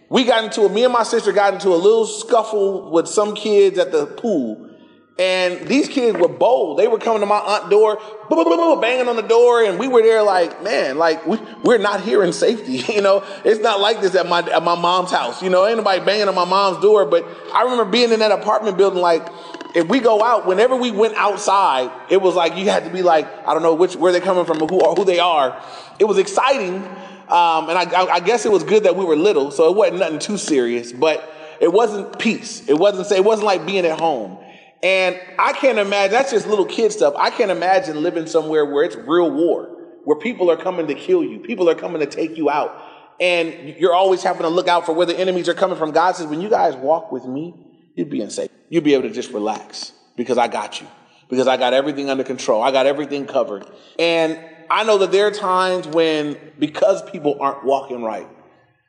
we 0.09 0.23
got 0.23 0.43
into 0.43 0.63
a, 0.63 0.69
me 0.69 0.83
and 0.83 0.91
my 0.91 1.03
sister 1.03 1.31
got 1.31 1.53
into 1.53 1.69
a 1.69 1.77
little 1.77 2.07
scuffle 2.07 2.89
with 2.89 3.07
some 3.07 3.35
kids 3.35 3.77
at 3.77 3.91
the 3.91 4.07
pool. 4.07 4.70
And 5.19 5.67
these 5.67 5.87
kids 5.87 6.17
were 6.17 6.29
bold. 6.29 6.79
They 6.79 6.87
were 6.87 6.97
coming 6.97 7.19
to 7.19 7.25
my 7.25 7.37
aunt 7.37 7.69
door, 7.69 7.99
banging 8.29 9.07
on 9.07 9.17
the 9.17 9.25
door, 9.27 9.61
and 9.61 9.77
we 9.77 9.87
were 9.87 10.01
there 10.01 10.23
like, 10.23 10.63
man, 10.63 10.97
like 10.97 11.25
we, 11.27 11.37
we're 11.63 11.77
not 11.77 12.01
here 12.01 12.23
in 12.23 12.33
safety. 12.33 12.83
You 12.91 13.01
know, 13.01 13.23
it's 13.45 13.61
not 13.61 13.79
like 13.79 14.01
this 14.01 14.15
at 14.15 14.27
my 14.27 14.39
at 14.39 14.63
my 14.63 14.75
mom's 14.75 15.11
house. 15.11 15.41
You 15.41 15.49
know, 15.49 15.65
ain't 15.65 15.77
nobody 15.77 16.03
banging 16.03 16.27
on 16.27 16.35
my 16.35 16.45
mom's 16.45 16.81
door. 16.81 17.05
But 17.05 17.25
I 17.53 17.63
remember 17.63 17.85
being 17.85 18.11
in 18.11 18.19
that 18.19 18.31
apartment 18.31 18.77
building, 18.77 19.01
like, 19.01 19.27
if 19.75 19.87
we 19.87 19.99
go 19.99 20.23
out, 20.23 20.45
whenever 20.45 20.75
we 20.75 20.91
went 20.91 21.15
outside, 21.15 21.91
it 22.09 22.21
was 22.21 22.35
like 22.35 22.57
you 22.57 22.69
had 22.69 22.83
to 22.83 22.89
be 22.89 23.01
like, 23.01 23.27
I 23.47 23.53
don't 23.53 23.63
know 23.63 23.75
which 23.75 23.95
where 23.95 24.11
they're 24.11 24.21
coming 24.21 24.45
from, 24.45 24.61
or 24.61 24.67
who 24.67 24.79
who 24.95 25.05
they 25.05 25.19
are. 25.19 25.61
It 25.99 26.05
was 26.05 26.17
exciting, 26.17 26.75
um, 26.75 27.69
and 27.69 27.77
I, 27.77 28.05
I, 28.13 28.19
guess 28.19 28.45
it 28.45 28.51
was 28.51 28.63
good 28.63 28.83
that 28.83 28.95
we 28.95 29.05
were 29.05 29.15
little, 29.15 29.51
so 29.51 29.69
it 29.69 29.75
wasn't 29.75 29.99
nothing 29.99 30.19
too 30.19 30.37
serious. 30.37 30.91
But 30.91 31.31
it 31.61 31.71
wasn't 31.71 32.19
peace. 32.19 32.67
It 32.67 32.73
wasn't 32.73 33.07
say 33.07 33.17
it 33.17 33.23
wasn't 33.23 33.45
like 33.45 33.65
being 33.65 33.85
at 33.85 33.99
home. 33.99 34.37
And 34.83 35.19
I 35.37 35.53
can't 35.53 35.77
imagine 35.77 36.11
that's 36.11 36.31
just 36.31 36.47
little 36.47 36.65
kid 36.65 36.91
stuff. 36.91 37.13
I 37.17 37.29
can't 37.29 37.51
imagine 37.51 38.01
living 38.01 38.25
somewhere 38.25 38.65
where 38.65 38.83
it's 38.83 38.95
real 38.95 39.29
war, 39.29 39.69
where 40.05 40.17
people 40.17 40.49
are 40.49 40.57
coming 40.57 40.87
to 40.87 40.95
kill 40.95 41.23
you, 41.23 41.39
people 41.39 41.69
are 41.69 41.75
coming 41.75 41.99
to 41.99 42.07
take 42.07 42.35
you 42.37 42.49
out, 42.49 42.75
and 43.19 43.75
you're 43.77 43.93
always 43.93 44.23
having 44.23 44.41
to 44.41 44.49
look 44.49 44.67
out 44.67 44.85
for 44.85 44.93
where 44.93 45.05
the 45.05 45.19
enemies 45.19 45.47
are 45.47 45.53
coming 45.53 45.77
from. 45.77 45.91
God 45.91 46.15
says, 46.15 46.25
when 46.25 46.41
you 46.41 46.49
guys 46.49 46.75
walk 46.75 47.11
with 47.11 47.25
me, 47.25 47.53
you'd 47.93 48.09
be 48.09 48.21
in 48.21 48.31
safe. 48.31 48.49
You'd 48.69 48.83
be 48.83 48.95
able 48.95 49.07
to 49.07 49.13
just 49.13 49.31
relax 49.31 49.91
because 50.15 50.39
I 50.39 50.47
got 50.47 50.81
you, 50.81 50.87
because 51.29 51.47
I 51.47 51.57
got 51.57 51.73
everything 51.73 52.09
under 52.09 52.23
control. 52.23 52.63
I 52.63 52.71
got 52.71 52.87
everything 52.87 53.27
covered. 53.27 53.67
And 53.99 54.39
I 54.71 54.83
know 54.83 54.97
that 54.99 55.11
there 55.11 55.27
are 55.27 55.31
times 55.31 55.85
when, 55.85 56.37
because 56.57 57.03
people 57.11 57.37
aren't 57.39 57.63
walking 57.63 58.01
right, 58.01 58.27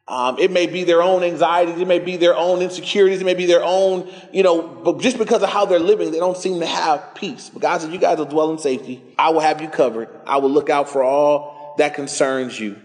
um, 0.08 0.38
it 0.38 0.50
may 0.50 0.66
be 0.66 0.84
their 0.84 1.02
own 1.02 1.22
anxieties, 1.22 1.78
it 1.78 1.86
may 1.86 1.98
be 1.98 2.16
their 2.16 2.36
own 2.36 2.60
insecurities, 2.60 3.20
it 3.20 3.24
may 3.24 3.34
be 3.34 3.46
their 3.46 3.62
own, 3.62 4.12
you 4.32 4.42
know, 4.42 4.62
but 4.62 5.00
just 5.00 5.16
because 5.16 5.42
of 5.42 5.48
how 5.48 5.64
they're 5.64 5.78
living, 5.78 6.10
they 6.10 6.18
don't 6.18 6.36
seem 6.36 6.60
to 6.60 6.66
have 6.66 7.14
peace. 7.14 7.50
But 7.50 7.62
God 7.62 7.80
said, 7.80 7.92
You 7.92 7.98
guys 7.98 8.18
will 8.18 8.26
dwell 8.26 8.50
in 8.50 8.58
safety. 8.58 9.02
I 9.18 9.30
will 9.30 9.40
have 9.40 9.60
you 9.60 9.68
covered. 9.68 10.08
I 10.26 10.38
will 10.38 10.50
look 10.50 10.70
out 10.70 10.88
for 10.88 11.02
all 11.02 11.74
that 11.78 11.94
concerns 11.94 12.58
you. 12.58 12.78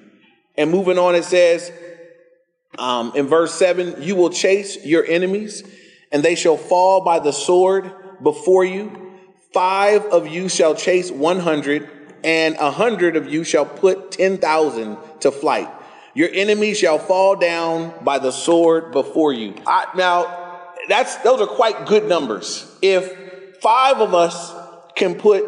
And 0.55 0.71
moving 0.71 0.97
on, 0.97 1.15
it 1.15 1.23
says 1.23 1.71
um, 2.77 3.11
in 3.15 3.27
verse 3.27 3.53
7 3.55 4.03
You 4.03 4.15
will 4.15 4.29
chase 4.29 4.85
your 4.85 5.05
enemies 5.05 5.63
and 6.11 6.23
they 6.23 6.35
shall 6.35 6.57
fall 6.57 7.03
by 7.03 7.19
the 7.19 7.31
sword 7.31 7.91
before 8.21 8.63
you. 8.63 9.15
Five 9.53 10.05
of 10.05 10.27
you 10.27 10.49
shall 10.49 10.75
chase 10.75 11.11
one 11.11 11.39
hundred, 11.39 11.89
and 12.23 12.55
a 12.55 12.71
hundred 12.71 13.15
of 13.15 13.27
you 13.31 13.43
shall 13.43 13.65
put 13.65 14.11
ten 14.11 14.37
thousand 14.37 14.97
to 15.21 15.31
flight. 15.31 15.69
Your 16.17 16.29
enemies 16.33 16.79
shall 16.79 16.97
fall 16.97 17.35
down 17.35 17.93
by 18.03 18.17
the 18.17 18.31
sword 18.31 18.91
before 18.91 19.33
you. 19.33 19.53
I, 19.67 19.85
now, 19.95 20.71
that's 20.89 21.15
those 21.17 21.39
are 21.41 21.45
quite 21.45 21.85
good 21.85 22.09
numbers. 22.09 22.75
If 22.81 23.59
five 23.61 23.97
of 23.97 24.15
us 24.15 24.51
can 24.95 25.13
put 25.13 25.45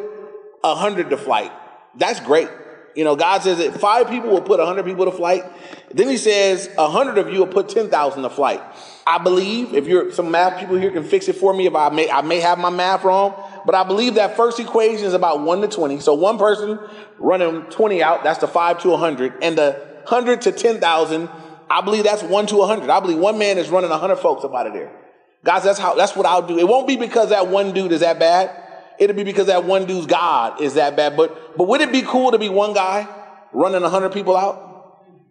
a 0.64 0.76
hundred 0.76 1.10
to 1.10 1.18
flight, 1.18 1.52
that's 1.96 2.20
great. 2.20 2.50
You 2.94 3.04
know, 3.04 3.16
God 3.16 3.42
says 3.42 3.58
that 3.58 3.82
five 3.82 4.10
people 4.10 4.30
will 4.30 4.44
put 4.44 4.60
a 4.60 4.66
hundred 4.68 4.86
people 4.86 5.06
to 5.06 5.12
flight. 5.12 5.44
Then 5.90 6.08
He 6.08 6.18
says 6.18 6.70
a 6.78 6.88
hundred 6.88 7.18
of 7.18 7.34
you 7.34 7.40
will 7.40 7.48
put 7.48 7.70
ten 7.70 7.90
thousand 7.90 8.22
to 8.22 8.30
flight. 8.30 8.62
I 9.08 9.18
believe, 9.18 9.74
if 9.74 9.88
you're 9.88 10.12
some 10.12 10.30
math 10.30 10.60
people 10.60 10.76
here 10.76 10.92
can 10.92 11.04
fix 11.04 11.28
it 11.28 11.36
for 11.36 11.52
me, 11.52 11.66
if 11.66 11.74
I 11.74 11.90
may, 11.90 12.12
I 12.12 12.22
may 12.22 12.42
have 12.42 12.60
my 12.60 12.70
math 12.70 13.04
wrong, 13.04 13.34
but 13.66 13.74
I 13.74 13.84
believe 13.84 14.14
that 14.16 14.38
first 14.38 14.60
equation 14.60 15.08
is 15.08 15.16
about 15.16 15.42
one 15.42 15.62
to 15.62 15.68
20. 15.68 16.00
So 16.00 16.14
one 16.14 16.38
person 16.38 16.78
running 17.18 17.64
20 17.72 18.04
out, 18.04 18.24
that's 18.24 18.38
the 18.38 18.48
five 18.48 18.80
to 18.84 18.90
100, 18.90 19.42
and 19.42 19.58
the 19.58 19.89
100 20.10 20.42
to 20.42 20.52
10,000, 20.52 21.30
I 21.70 21.82
believe 21.82 22.04
that's 22.04 22.24
one 22.24 22.48
to 22.48 22.58
100. 22.58 22.90
I 22.90 23.00
believe 23.00 23.18
one 23.18 23.38
man 23.38 23.58
is 23.58 23.70
running 23.70 23.90
100 23.90 24.16
folks 24.18 24.44
up 24.44 24.54
out 24.54 24.68
of 24.68 24.74
there. 24.74 24.92
Guys, 25.44 25.64
that's 25.64 25.80
how, 25.80 25.96
that's 25.96 26.16
what 26.16 26.26
I'll 26.26 26.46
do. 26.46 26.58
It 26.58 26.68
won't 26.68 26.88
be 26.88 26.96
because 26.96 27.30
that 27.30 27.48
one 27.48 27.74
dude 27.74 27.92
is 27.92 28.02
that 28.02 28.20
bad. 28.20 28.52
It'll 28.98 29.16
be 29.16 29.24
because 29.24 29.48
that 29.48 29.64
one 29.64 29.86
dude's 29.86 30.08
God 30.08 30.62
is 30.62 30.74
that 30.74 30.96
bad. 30.96 31.16
But, 31.16 31.58
but 31.58 31.68
would 31.68 31.80
it 31.82 31.92
be 31.92 32.02
cool 32.02 32.32
to 32.32 32.40
be 32.40 32.50
one 32.50 32.74
guy 32.74 33.08
running 33.54 33.82
100 33.82 34.12
people 34.12 34.36
out? 34.36 34.69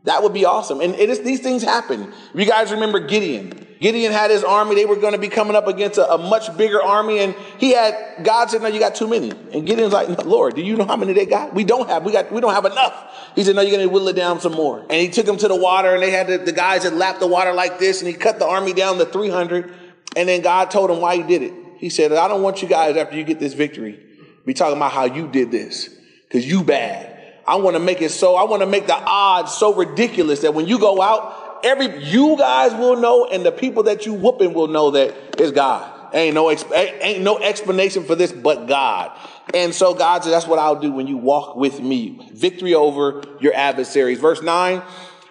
That 0.05 0.23
would 0.23 0.33
be 0.33 0.45
awesome. 0.45 0.81
And 0.81 0.95
it 0.95 1.11
is, 1.11 1.21
these 1.21 1.41
things 1.41 1.63
happen. 1.63 2.13
You 2.35 2.47
guys 2.47 2.71
remember 2.71 3.01
Gideon, 3.01 3.67
Gideon 3.81 4.13
had 4.13 4.31
his 4.31 4.43
army. 4.43 4.75
They 4.75 4.87
were 4.87 4.97
going 4.97 5.13
to 5.13 5.19
be 5.19 5.29
coming 5.29 5.55
up 5.55 5.67
against 5.67 5.99
a, 5.99 6.15
a, 6.15 6.19
much 6.19 6.57
bigger 6.57 6.83
army. 6.83 7.19
And 7.19 7.35
he 7.59 7.73
had, 7.73 7.95
God 8.23 8.51
said, 8.51 8.63
no, 8.63 8.69
you 8.69 8.81
got 8.81 8.95
too 8.95 9.07
many. 9.07 9.31
And 9.31 9.67
Gideon's 9.67 9.93
like, 9.93 10.09
no, 10.09 10.25
Lord, 10.25 10.55
do 10.55 10.63
you 10.63 10.77
know 10.77 10.85
how 10.85 10.97
many 10.97 11.13
they 11.13 11.27
got? 11.27 11.55
We 11.55 11.65
don't 11.65 11.89
have, 11.89 12.05
we 12.05 12.13
got, 12.13 12.33
we 12.33 12.41
don't 12.41 12.55
have 12.55 12.65
enough. 12.65 13.33
He 13.35 13.45
said, 13.45 13.55
no, 13.55 13.63
you're 13.63 13.77
going 13.77 13.87
to 13.87 13.93
whittle 13.93 14.09
it 14.09 14.17
down 14.17 14.41
some 14.41 14.53
more. 14.53 14.81
And 14.81 14.93
he 14.93 15.09
took 15.09 15.27
them 15.27 15.37
to 15.37 15.49
the 15.49 15.57
water 15.57 15.95
and 15.95 16.03
they 16.03 16.11
had 16.11 16.27
the, 16.27 16.39
the 16.39 16.53
guys 16.53 16.85
that 16.85 16.95
lapped 16.95 17.21
the 17.21 17.27
water 17.27 17.53
like 17.53 17.79
this. 17.79 18.01
And 18.01 18.09
he 18.09 18.15
cut 18.15 18.39
the 18.39 18.47
army 18.47 18.73
down 18.73 18.99
to 18.99 19.05
300. 19.05 19.73
And 20.17 20.29
then 20.29 20.43
God 20.43 20.71
told 20.71 20.91
him 20.91 21.01
why 21.01 21.17
he 21.17 21.23
did 21.23 21.43
it. 21.43 21.53
He 21.79 21.91
said, 21.91 22.13
I 22.13 22.27
don't 22.27 22.43
want 22.43 22.63
you 22.63 22.69
guys 22.69 22.97
after 22.97 23.17
you 23.17 23.25
get 23.25 23.39
this 23.39 23.55
victory 23.55 24.05
be 24.49 24.55
talking 24.55 24.79
about 24.79 24.93
how 24.93 25.05
you 25.05 25.29
did 25.29 25.51
this 25.51 25.95
because 26.27 26.51
you 26.51 26.65
bad. 26.65 27.18
I 27.49 27.57
want 27.57 27.77
to 27.77 27.81
make 27.81 28.03
it 28.03 28.11
so, 28.11 28.37
I 28.37 28.45
want 28.45 28.61
to 28.61 28.67
make 28.67 28.87
the 28.87 28.95
odds 28.95 29.55
so 29.55 29.75
ridiculous 29.75 30.41
that 30.41 30.53
when 30.53 30.67
you 30.67 30.79
go 30.79 31.01
out, 31.01 31.61
every 31.65 32.05
you 32.05 32.37
guys 32.37 32.75
will 32.75 32.97
know, 32.97 33.27
and 33.27 33.45
the 33.45 33.53
people 33.53 33.85
that 33.85 34.05
you 34.05 34.13
whooping 34.13 34.53
will 34.53 34.69
know 34.69 34.91
that 34.91 35.15
it's 35.39 35.53
God. 35.53 35.95
Ain't 36.15 36.35
no 36.35 36.51
ain't 36.51 37.23
no 37.23 37.39
explanation 37.39 38.05
for 38.05 38.15
this 38.15 38.33
but 38.33 38.67
God. 38.67 39.13
And 39.55 39.75
so 39.75 39.95
God 39.95 40.25
said, 40.25 40.31
that's 40.31 40.47
what 40.47 40.59
I'll 40.59 40.81
do 40.81 40.93
when 40.93 41.07
you 41.07 41.17
walk 41.17 41.57
with 41.57 41.81
me. 41.81 42.31
Victory 42.33 42.75
over 42.75 43.23
your 43.41 43.55
adversaries. 43.55 44.19
Verse 44.19 44.43
9, 44.43 44.83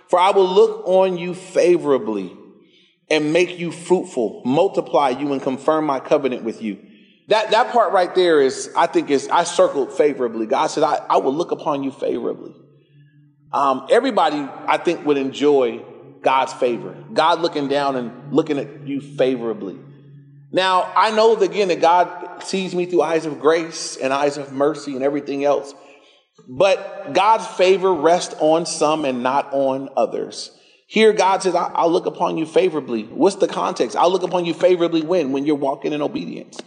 for 0.07 0.19
I 0.19 0.31
will 0.31 0.47
look 0.47 0.87
on 0.87 1.17
you 1.17 1.33
favorably 1.33 2.35
and 3.09 3.31
make 3.31 3.57
you 3.57 3.71
fruitful, 3.71 4.41
multiply 4.43 5.09
you 5.09 5.33
and 5.33 5.41
confirm 5.41 5.85
my 5.85 5.99
covenant 5.99 6.43
with 6.43 6.61
you. 6.61 6.77
That, 7.27 7.51
that 7.51 7.73
part 7.73 7.91
right 7.91 8.13
there 8.15 8.41
is, 8.41 8.71
I 8.75 8.87
think 8.87 9.09
is, 9.09 9.27
I 9.27 9.43
circled 9.43 9.91
favorably. 9.91 10.45
God 10.45 10.67
said, 10.67 10.83
I, 10.83 11.05
I 11.09 11.17
will 11.17 11.33
look 11.33 11.51
upon 11.51 11.83
you 11.83 11.91
favorably. 11.91 12.55
Um, 13.51 13.87
everybody, 13.89 14.37
I 14.67 14.77
think, 14.77 15.05
would 15.05 15.17
enjoy 15.17 15.83
God's 16.21 16.53
favor, 16.53 16.95
God 17.13 17.39
looking 17.39 17.67
down 17.67 17.95
and 17.95 18.33
looking 18.33 18.57
at 18.57 18.87
you 18.87 19.01
favorably. 19.01 19.77
Now, 20.51 20.91
I 20.95 21.11
know 21.11 21.35
that, 21.35 21.51
again 21.51 21.67
that 21.67 21.81
God 21.81 22.43
sees 22.43 22.73
me 22.73 22.85
through 22.85 23.01
eyes 23.01 23.25
of 23.25 23.39
grace 23.39 23.97
and 23.97 24.13
eyes 24.13 24.37
of 24.37 24.53
mercy 24.53 24.95
and 24.95 25.03
everything 25.03 25.43
else, 25.43 25.73
but 26.47 27.13
God's 27.13 27.45
favor 27.45 27.93
rests 27.93 28.35
on 28.39 28.65
some 28.65 29.03
and 29.03 29.21
not 29.21 29.51
on 29.51 29.89
others. 29.97 30.51
Here, 30.87 31.11
God 31.11 31.43
says, 31.43 31.53
I'll 31.55 31.91
look 31.91 32.05
upon 32.05 32.37
you 32.37 32.45
favorably. 32.45 33.03
What's 33.03 33.35
the 33.35 33.47
context? 33.47 33.97
I'll 33.97 34.11
look 34.11 34.23
upon 34.23 34.45
you 34.45 34.53
favorably 34.53 35.01
when? 35.01 35.33
When 35.33 35.45
you're 35.45 35.55
walking 35.55 35.91
in 35.91 36.01
obedience. 36.01 36.61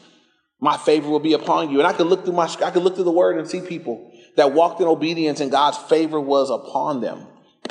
My 0.61 0.77
favor 0.77 1.09
will 1.09 1.21
be 1.21 1.33
upon 1.33 1.71
you. 1.71 1.79
And 1.79 1.87
I 1.87 1.93
could 1.93 2.07
look 2.07 2.25
through 2.25 2.35
my, 2.35 2.47
I 2.65 2.71
could 2.71 2.83
look 2.83 2.95
through 2.95 3.05
the 3.05 3.11
word 3.11 3.39
and 3.39 3.49
see 3.49 3.61
people 3.61 4.13
that 4.37 4.53
walked 4.53 4.81
in 4.81 4.87
obedience 4.87 5.41
and 5.41 5.51
God's 5.51 5.79
favor 5.79 6.21
was 6.21 6.51
upon 6.51 7.01
them. 7.01 7.27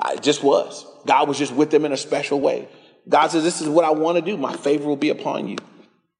It 0.08 0.23
just 0.23 0.43
was. 0.43 0.86
God 1.06 1.28
was 1.28 1.38
just 1.38 1.54
with 1.54 1.71
them 1.71 1.86
in 1.86 1.91
a 1.91 1.97
special 1.97 2.39
way. 2.39 2.67
God 3.08 3.28
says, 3.28 3.43
This 3.43 3.62
is 3.62 3.67
what 3.67 3.86
I 3.86 3.91
want 3.91 4.17
to 4.17 4.21
do. 4.21 4.38
My 4.38 4.56
favor 4.56 4.88
will 4.88 4.95
be 4.95 5.10
upon 5.10 5.47
you. 5.47 5.58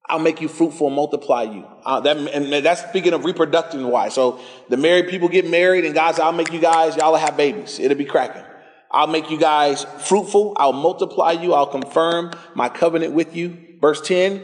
I'll 0.06 0.20
make 0.20 0.42
you 0.42 0.48
fruitful 0.48 0.88
and 0.88 0.96
multiply 0.96 1.44
you. 1.44 1.66
Uh, 1.86 2.00
that, 2.00 2.18
and 2.18 2.66
that's 2.66 2.82
speaking 2.82 3.14
of 3.14 3.26
reproductive 3.26 3.82
wise. 3.82 4.16
So 4.16 4.40
the 4.68 4.78
married 4.78 5.08
people 5.08 5.30
get 5.30 5.48
married, 5.48 5.86
and 5.86 5.94
God 5.94 6.14
says, 6.14 6.22
I'll 6.22 6.34
make 6.34 6.52
you 6.52 6.60
guys, 6.60 6.96
y'all 6.96 7.16
have 7.16 7.38
babies. 7.38 7.80
It'll 7.80 7.98
be 7.98 8.06
cracking. 8.06 8.42
I'll 8.90 9.08
make 9.08 9.30
you 9.30 9.38
guys 9.38 9.86
fruitful. 10.08 10.56
I'll 10.58 10.74
multiply 10.74 11.34
you. 11.34 11.54
I'll 11.54 11.68
confirm 11.68 12.32
my 12.56 12.70
covenant 12.70 13.14
with 13.14 13.36
you. 13.36 13.56
Verse 13.80 14.02
10 14.02 14.44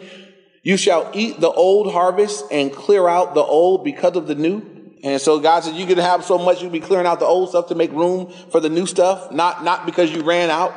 You 0.65 0.77
shall 0.77 1.11
eat 1.13 1.39
the 1.39 1.51
old 1.51 1.93
harvest 1.93 2.45
and 2.51 2.73
clear 2.73 3.07
out 3.07 3.35
the 3.35 3.43
old 3.43 3.83
because 3.83 4.15
of 4.15 4.25
the 4.25 4.33
new. 4.33 4.65
And 5.03 5.21
so 5.21 5.39
God 5.39 5.63
said, 5.63 5.75
you 5.75 5.85
can 5.85 5.99
have 5.99 6.25
so 6.25 6.39
much, 6.39 6.59
you'll 6.59 6.71
be 6.71 6.79
clearing 6.79 7.05
out 7.05 7.19
the 7.19 7.25
old 7.27 7.49
stuff 7.49 7.67
to 7.67 7.75
make 7.75 7.91
room 7.91 8.33
for 8.49 8.59
the 8.59 8.67
new 8.67 8.87
stuff. 8.87 9.31
Not, 9.31 9.63
not 9.63 9.85
because 9.85 10.11
you 10.11 10.23
ran 10.23 10.49
out, 10.49 10.73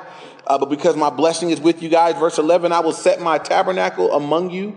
uh, 0.46 0.58
but 0.58 0.68
because 0.68 0.94
my 0.94 1.08
blessing 1.08 1.48
is 1.48 1.58
with 1.58 1.82
you 1.82 1.88
guys. 1.88 2.18
Verse 2.18 2.36
11, 2.36 2.70
I 2.70 2.80
will 2.80 2.92
set 2.92 3.22
my 3.22 3.38
tabernacle 3.38 4.12
among 4.12 4.50
you 4.50 4.76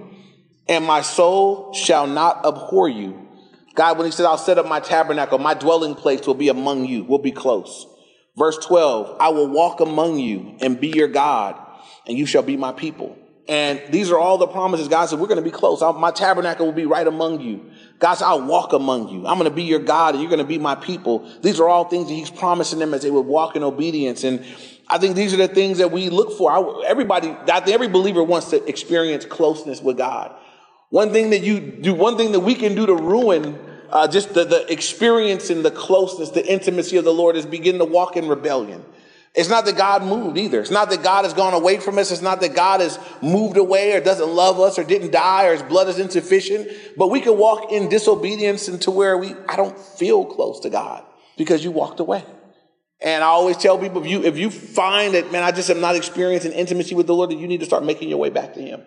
and 0.69 0.85
my 0.85 1.01
soul 1.01 1.73
shall 1.73 2.07
not 2.07 2.45
abhor 2.45 2.87
you. 2.87 3.27
God, 3.75 3.97
when 3.97 4.05
he 4.05 4.11
said, 4.13 4.25
I'll 4.25 4.37
set 4.37 4.57
up 4.57 4.65
my 4.65 4.79
tabernacle, 4.79 5.39
my 5.39 5.55
dwelling 5.55 5.93
place 5.93 6.25
will 6.25 6.35
be 6.35 6.47
among 6.47 6.85
you, 6.85 7.03
will 7.03 7.19
be 7.19 7.33
close. 7.33 7.85
Verse 8.37 8.57
12, 8.65 9.17
I 9.19 9.27
will 9.27 9.49
walk 9.49 9.81
among 9.81 10.19
you 10.19 10.55
and 10.61 10.79
be 10.79 10.87
your 10.87 11.09
God 11.09 11.57
and 12.07 12.17
you 12.17 12.25
shall 12.25 12.43
be 12.43 12.55
my 12.55 12.71
people. 12.71 13.17
And 13.47 13.81
these 13.89 14.11
are 14.11 14.17
all 14.17 14.37
the 14.37 14.47
promises 14.47 14.87
God 14.87 15.07
said, 15.07 15.19
we're 15.19 15.27
going 15.27 15.43
to 15.43 15.43
be 15.43 15.51
close. 15.51 15.81
My 15.81 16.11
tabernacle 16.11 16.65
will 16.65 16.73
be 16.73 16.85
right 16.85 17.05
among 17.05 17.41
you. 17.41 17.71
God 17.99 18.15
said, 18.15 18.25
I'll 18.25 18.45
walk 18.45 18.73
among 18.73 19.09
you. 19.09 19.25
I'm 19.27 19.37
going 19.37 19.49
to 19.49 19.55
be 19.55 19.63
your 19.63 19.79
God 19.79 20.13
and 20.13 20.21
you're 20.21 20.29
going 20.29 20.39
to 20.39 20.45
be 20.45 20.57
my 20.57 20.75
people. 20.75 21.27
These 21.41 21.59
are 21.59 21.67
all 21.67 21.85
things 21.85 22.07
that 22.07 22.13
he's 22.13 22.29
promising 22.29 22.79
them 22.79 22.93
as 22.93 23.01
they 23.01 23.11
would 23.11 23.25
walk 23.25 23.55
in 23.55 23.63
obedience. 23.63 24.23
And 24.23 24.45
I 24.87 24.97
think 24.97 25.15
these 25.15 25.33
are 25.33 25.37
the 25.37 25.47
things 25.47 25.79
that 25.79 25.91
we 25.91 26.09
look 26.09 26.37
for. 26.37 26.85
Everybody, 26.85 27.29
I 27.29 27.59
think 27.59 27.73
every 27.73 27.87
believer 27.87 28.23
wants 28.23 28.49
to 28.51 28.63
experience 28.67 29.25
closeness 29.25 29.81
with 29.81 29.97
God. 29.97 30.35
One 30.89 31.11
thing 31.11 31.29
that 31.31 31.41
you 31.41 31.59
do, 31.59 31.93
one 31.93 32.17
thing 32.17 32.33
that 32.33 32.41
we 32.41 32.55
can 32.55 32.75
do 32.75 32.85
to 32.85 32.95
ruin 32.95 33.57
uh, 33.89 34.07
just 34.07 34.33
the, 34.33 34.45
the 34.45 34.71
experience 34.71 35.49
and 35.49 35.65
the 35.65 35.71
closeness, 35.71 36.29
the 36.29 36.45
intimacy 36.45 36.97
of 36.97 37.03
the 37.03 37.13
Lord 37.13 37.35
is 37.35 37.45
begin 37.45 37.77
to 37.79 37.85
walk 37.85 38.15
in 38.15 38.27
rebellion. 38.27 38.83
It's 39.33 39.49
not 39.49 39.63
that 39.65 39.77
God 39.77 40.03
moved 40.03 40.37
either. 40.37 40.59
It's 40.59 40.71
not 40.71 40.89
that 40.89 41.03
God 41.03 41.23
has 41.23 41.33
gone 41.33 41.53
away 41.53 41.77
from 41.79 41.97
us. 41.97 42.11
It's 42.11 42.21
not 42.21 42.41
that 42.41 42.53
God 42.53 42.81
has 42.81 42.99
moved 43.21 43.55
away 43.55 43.93
or 43.93 44.01
doesn't 44.01 44.27
love 44.27 44.59
us 44.59 44.77
or 44.77 44.83
didn't 44.83 45.11
die 45.11 45.45
or 45.45 45.53
his 45.53 45.63
blood 45.63 45.87
is 45.87 45.99
insufficient. 45.99 46.67
But 46.97 47.07
we 47.07 47.21
can 47.21 47.37
walk 47.37 47.71
in 47.71 47.87
disobedience 47.87 48.67
into 48.67 48.91
where 48.91 49.17
we, 49.17 49.33
I 49.47 49.55
don't 49.55 49.77
feel 49.79 50.25
close 50.25 50.59
to 50.61 50.69
God 50.69 51.05
because 51.37 51.63
you 51.63 51.71
walked 51.71 52.01
away. 52.01 52.25
And 52.99 53.23
I 53.23 53.27
always 53.27 53.57
tell 53.57 53.79
people 53.79 54.03
if 54.03 54.07
you, 54.09 54.23
if 54.23 54.37
you 54.37 54.51
find 54.51 55.13
that, 55.13 55.31
man, 55.31 55.43
I 55.43 55.51
just 55.51 55.69
am 55.69 55.79
not 55.79 55.95
experiencing 55.95 56.51
intimacy 56.51 56.93
with 56.93 57.07
the 57.07 57.15
Lord, 57.15 57.31
that 57.31 57.37
you 57.37 57.47
need 57.47 57.61
to 57.61 57.65
start 57.65 57.85
making 57.85 58.09
your 58.09 58.19
way 58.19 58.29
back 58.29 58.53
to 58.55 58.61
him. 58.61 58.83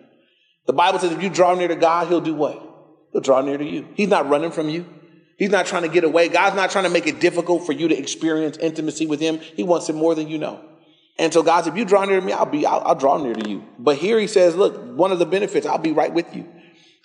The 0.67 0.73
Bible 0.73 0.99
says 0.99 1.11
if 1.11 1.21
you 1.23 1.29
draw 1.29 1.55
near 1.55 1.67
to 1.67 1.75
God, 1.75 2.07
he'll 2.07 2.21
do 2.21 2.35
what? 2.35 2.61
He'll 3.11 3.21
draw 3.21 3.41
near 3.41 3.57
to 3.57 3.65
you. 3.65 3.87
He's 3.95 4.09
not 4.09 4.29
running 4.29 4.51
from 4.51 4.69
you. 4.69 4.85
He's 5.37 5.49
not 5.49 5.65
trying 5.65 5.83
to 5.83 5.89
get 5.89 6.03
away. 6.03 6.29
God's 6.29 6.55
not 6.55 6.71
trying 6.71 6.85
to 6.85 6.89
make 6.89 7.07
it 7.07 7.19
difficult 7.19 7.65
for 7.65 7.73
you 7.73 7.87
to 7.89 7.97
experience 7.97 8.57
intimacy 8.57 9.05
with 9.05 9.19
him. 9.19 9.39
He 9.39 9.63
wants 9.63 9.89
it 9.89 9.95
more 9.95 10.15
than 10.15 10.27
you 10.27 10.37
know. 10.37 10.61
And 11.17 11.33
so 11.33 11.43
God 11.43 11.63
said, 11.63 11.73
if 11.73 11.79
you 11.79 11.85
draw 11.85 12.03
near 12.05 12.19
to 12.19 12.25
me, 12.25 12.33
I'll 12.33 12.45
be, 12.45 12.65
I'll, 12.65 12.81
I'll 12.81 12.95
draw 12.95 13.17
near 13.17 13.33
to 13.33 13.49
you. 13.49 13.63
But 13.79 13.97
here 13.97 14.19
he 14.19 14.27
says, 14.27 14.55
look, 14.55 14.77
one 14.95 15.11
of 15.11 15.19
the 15.19 15.25
benefits, 15.25 15.65
I'll 15.65 15.77
be 15.77 15.91
right 15.91 16.13
with 16.13 16.35
you. 16.35 16.45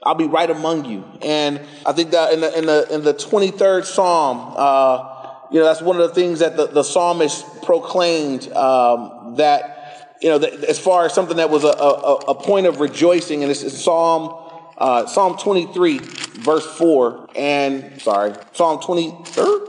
I'll 0.02 0.14
be 0.14 0.26
right 0.26 0.50
among 0.50 0.86
you. 0.86 1.04
And 1.22 1.60
I 1.84 1.92
think 1.92 2.12
that 2.12 2.32
in 2.32 2.40
the, 2.40 2.58
in 2.58 2.66
the, 2.66 2.94
in 2.94 3.04
the 3.04 3.14
23rd 3.14 3.84
Psalm, 3.84 4.54
uh, 4.56 5.16
you 5.52 5.58
know, 5.58 5.66
that's 5.66 5.82
one 5.82 6.00
of 6.00 6.08
the 6.08 6.14
things 6.14 6.38
that 6.38 6.56
the, 6.56 6.66
the 6.66 6.82
psalmist 6.82 7.62
proclaimed, 7.62 8.50
um, 8.52 9.34
that, 9.36 10.16
you 10.22 10.28
know, 10.28 10.38
that 10.38 10.52
as 10.64 10.78
far 10.78 11.04
as 11.04 11.12
something 11.12 11.36
that 11.38 11.50
was 11.50 11.64
a, 11.64 11.68
a, 11.68 12.14
a 12.28 12.34
point 12.34 12.66
of 12.66 12.80
rejoicing, 12.80 13.42
and 13.42 13.50
it's 13.50 13.82
Psalm, 13.82 14.49
uh, 14.80 15.06
Psalm 15.06 15.36
23, 15.36 15.98
verse 15.98 16.66
4, 16.78 17.28
and, 17.36 18.00
sorry, 18.00 18.32
Psalm 18.52 18.80
23, 18.80 19.68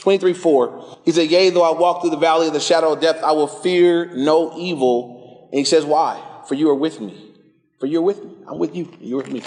23, 0.00 0.32
4. 0.34 0.98
He 1.04 1.12
said, 1.12 1.30
Yea, 1.30 1.50
though 1.50 1.62
I 1.62 1.78
walk 1.78 2.00
through 2.00 2.10
the 2.10 2.16
valley 2.16 2.48
of 2.48 2.52
the 2.52 2.60
shadow 2.60 2.92
of 2.92 3.00
death, 3.00 3.22
I 3.22 3.32
will 3.32 3.46
fear 3.46 4.06
no 4.14 4.58
evil. 4.58 5.48
And 5.52 5.60
he 5.60 5.64
says, 5.64 5.84
Why? 5.84 6.20
For 6.48 6.56
you 6.56 6.68
are 6.70 6.74
with 6.74 7.00
me. 7.00 7.30
For 7.78 7.86
you're 7.86 8.02
with 8.02 8.24
me. 8.24 8.32
I'm 8.48 8.58
with 8.58 8.74
you. 8.74 8.92
You're 9.00 9.18
with 9.18 9.30
me. 9.30 9.42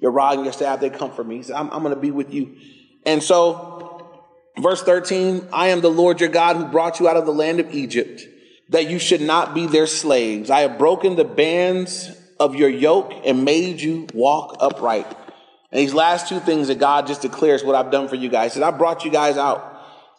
Your 0.00 0.10
rod 0.10 0.34
and 0.34 0.44
your 0.44 0.52
staff, 0.52 0.80
they 0.80 0.90
comfort 0.90 1.26
me. 1.26 1.36
He 1.36 1.42
said, 1.44 1.56
I'm, 1.56 1.70
I'm 1.70 1.82
going 1.82 1.94
to 1.94 2.00
be 2.00 2.10
with 2.10 2.34
you. 2.34 2.56
And 3.06 3.22
so, 3.22 4.08
verse 4.58 4.82
13, 4.82 5.48
I 5.52 5.68
am 5.68 5.80
the 5.80 5.90
Lord 5.90 6.20
your 6.20 6.28
God 6.28 6.56
who 6.56 6.64
brought 6.64 6.98
you 6.98 7.08
out 7.08 7.16
of 7.16 7.26
the 7.26 7.32
land 7.32 7.60
of 7.60 7.72
Egypt, 7.72 8.22
that 8.70 8.90
you 8.90 8.98
should 8.98 9.20
not 9.20 9.54
be 9.54 9.66
their 9.66 9.86
slaves. 9.86 10.50
I 10.50 10.60
have 10.60 10.76
broken 10.78 11.14
the 11.14 11.24
bands 11.24 12.10
of 12.40 12.56
your 12.56 12.70
yoke 12.70 13.12
and 13.24 13.44
made 13.44 13.80
you 13.80 14.08
walk 14.14 14.56
upright. 14.58 15.06
And 15.70 15.80
these 15.80 15.94
last 15.94 16.28
two 16.28 16.40
things 16.40 16.68
that 16.68 16.78
God 16.78 17.06
just 17.06 17.22
declares 17.22 17.62
what 17.62 17.76
I've 17.76 17.92
done 17.92 18.08
for 18.08 18.16
you 18.16 18.28
guys. 18.28 18.54
He 18.54 18.62
I 18.62 18.72
brought 18.72 19.04
you 19.04 19.10
guys 19.12 19.36
out 19.36 19.76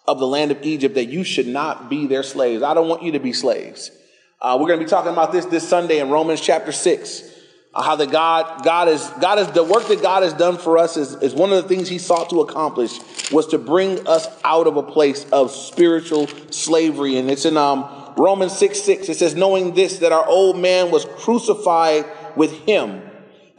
of 0.08 0.20
the 0.20 0.28
land 0.28 0.52
of 0.52 0.64
Egypt 0.64 0.96
that 0.96 1.06
you 1.06 1.24
should 1.24 1.48
not 1.48 1.90
be 1.90 2.08
their 2.08 2.24
slaves. 2.24 2.64
I 2.64 2.74
don't 2.74 2.88
want 2.88 3.04
you 3.04 3.12
to 3.14 3.20
be 3.20 3.34
slaves. 3.34 3.92
Uh, 4.40 4.58
we're 4.60 4.68
going 4.68 4.80
to 4.80 4.86
be 4.86 4.90
talking 4.90 5.12
about 5.12 5.32
this 5.32 5.46
this 5.46 5.68
Sunday 5.68 6.00
in 6.00 6.10
Romans 6.10 6.40
chapter 6.40 6.72
6. 6.72 7.30
Uh, 7.74 7.82
how 7.82 7.96
the 7.96 8.08
God, 8.08 8.66
God 8.66 8.90
is, 8.90 9.08
God 9.22 9.40
is, 9.40 9.48
the 9.52 9.64
work 9.64 9.88
that 9.88 10.02
God 10.02 10.24
has 10.24 10.34
done 10.34 10.58
for 10.58 10.78
us 10.78 10.98
is, 10.98 11.14
is 11.22 11.34
one 11.34 11.54
of 11.54 11.64
the 11.64 11.70
things 11.70 11.88
he 11.88 12.00
sought 12.00 12.30
to 12.30 12.42
accomplish 12.42 13.00
was 13.32 13.48
to 13.48 13.58
bring 13.58 14.06
us 14.08 14.28
out 14.44 14.68
of 14.68 14.76
a 14.76 14.84
place 14.84 15.26
of 15.32 15.52
spiritual 15.52 16.28
slavery. 16.52 17.16
And 17.18 17.32
it's 17.32 17.46
in, 17.46 17.56
um, 17.56 18.01
Romans 18.18 18.58
6, 18.58 18.80
6. 18.82 19.10
It 19.10 19.18
says, 19.18 19.36
knowing 19.36 19.74
this, 19.74 20.00
that 20.00 20.12
our 20.12 20.26
old 20.26 20.58
man 20.58 20.92
was 20.92 21.06
crucified 21.06 22.06
with 22.36 22.52
him 22.52 23.02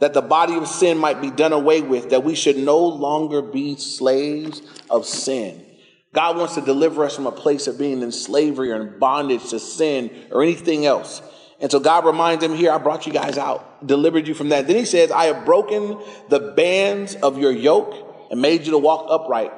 that 0.03 0.13
the 0.13 0.21
body 0.21 0.55
of 0.55 0.67
sin 0.67 0.97
might 0.97 1.21
be 1.21 1.31
done 1.31 1.53
away 1.53 1.81
with, 1.81 2.09
that 2.09 2.25
we 2.25 2.35
should 2.35 2.57
no 2.57 2.77
longer 2.77 3.41
be 3.41 3.77
slaves 3.77 4.61
of 4.89 5.05
sin. 5.05 5.65
God 6.11 6.35
wants 6.35 6.55
to 6.55 6.61
deliver 6.61 7.05
us 7.05 7.15
from 7.15 7.25
a 7.25 7.31
place 7.31 7.67
of 7.67 7.77
being 7.77 8.01
in 8.01 8.11
slavery 8.11 8.73
or 8.73 8.81
in 8.81 8.99
bondage 8.99 9.49
to 9.51 9.59
sin 9.59 10.11
or 10.29 10.43
anything 10.43 10.85
else. 10.85 11.21
And 11.61 11.71
so 11.71 11.79
God 11.79 12.05
reminds 12.05 12.43
him 12.43 12.53
here, 12.53 12.69
I 12.73 12.79
brought 12.79 13.07
you 13.07 13.13
guys 13.13 13.37
out, 13.37 13.87
delivered 13.87 14.27
you 14.27 14.33
from 14.33 14.49
that. 14.49 14.67
Then 14.67 14.75
he 14.75 14.83
says, 14.83 15.09
I 15.09 15.27
have 15.27 15.45
broken 15.45 15.97
the 16.27 16.51
bands 16.51 17.15
of 17.15 17.37
your 17.37 17.53
yoke 17.53 18.27
and 18.29 18.41
made 18.41 18.65
you 18.65 18.73
to 18.73 18.77
walk 18.77 19.05
upright. 19.09 19.53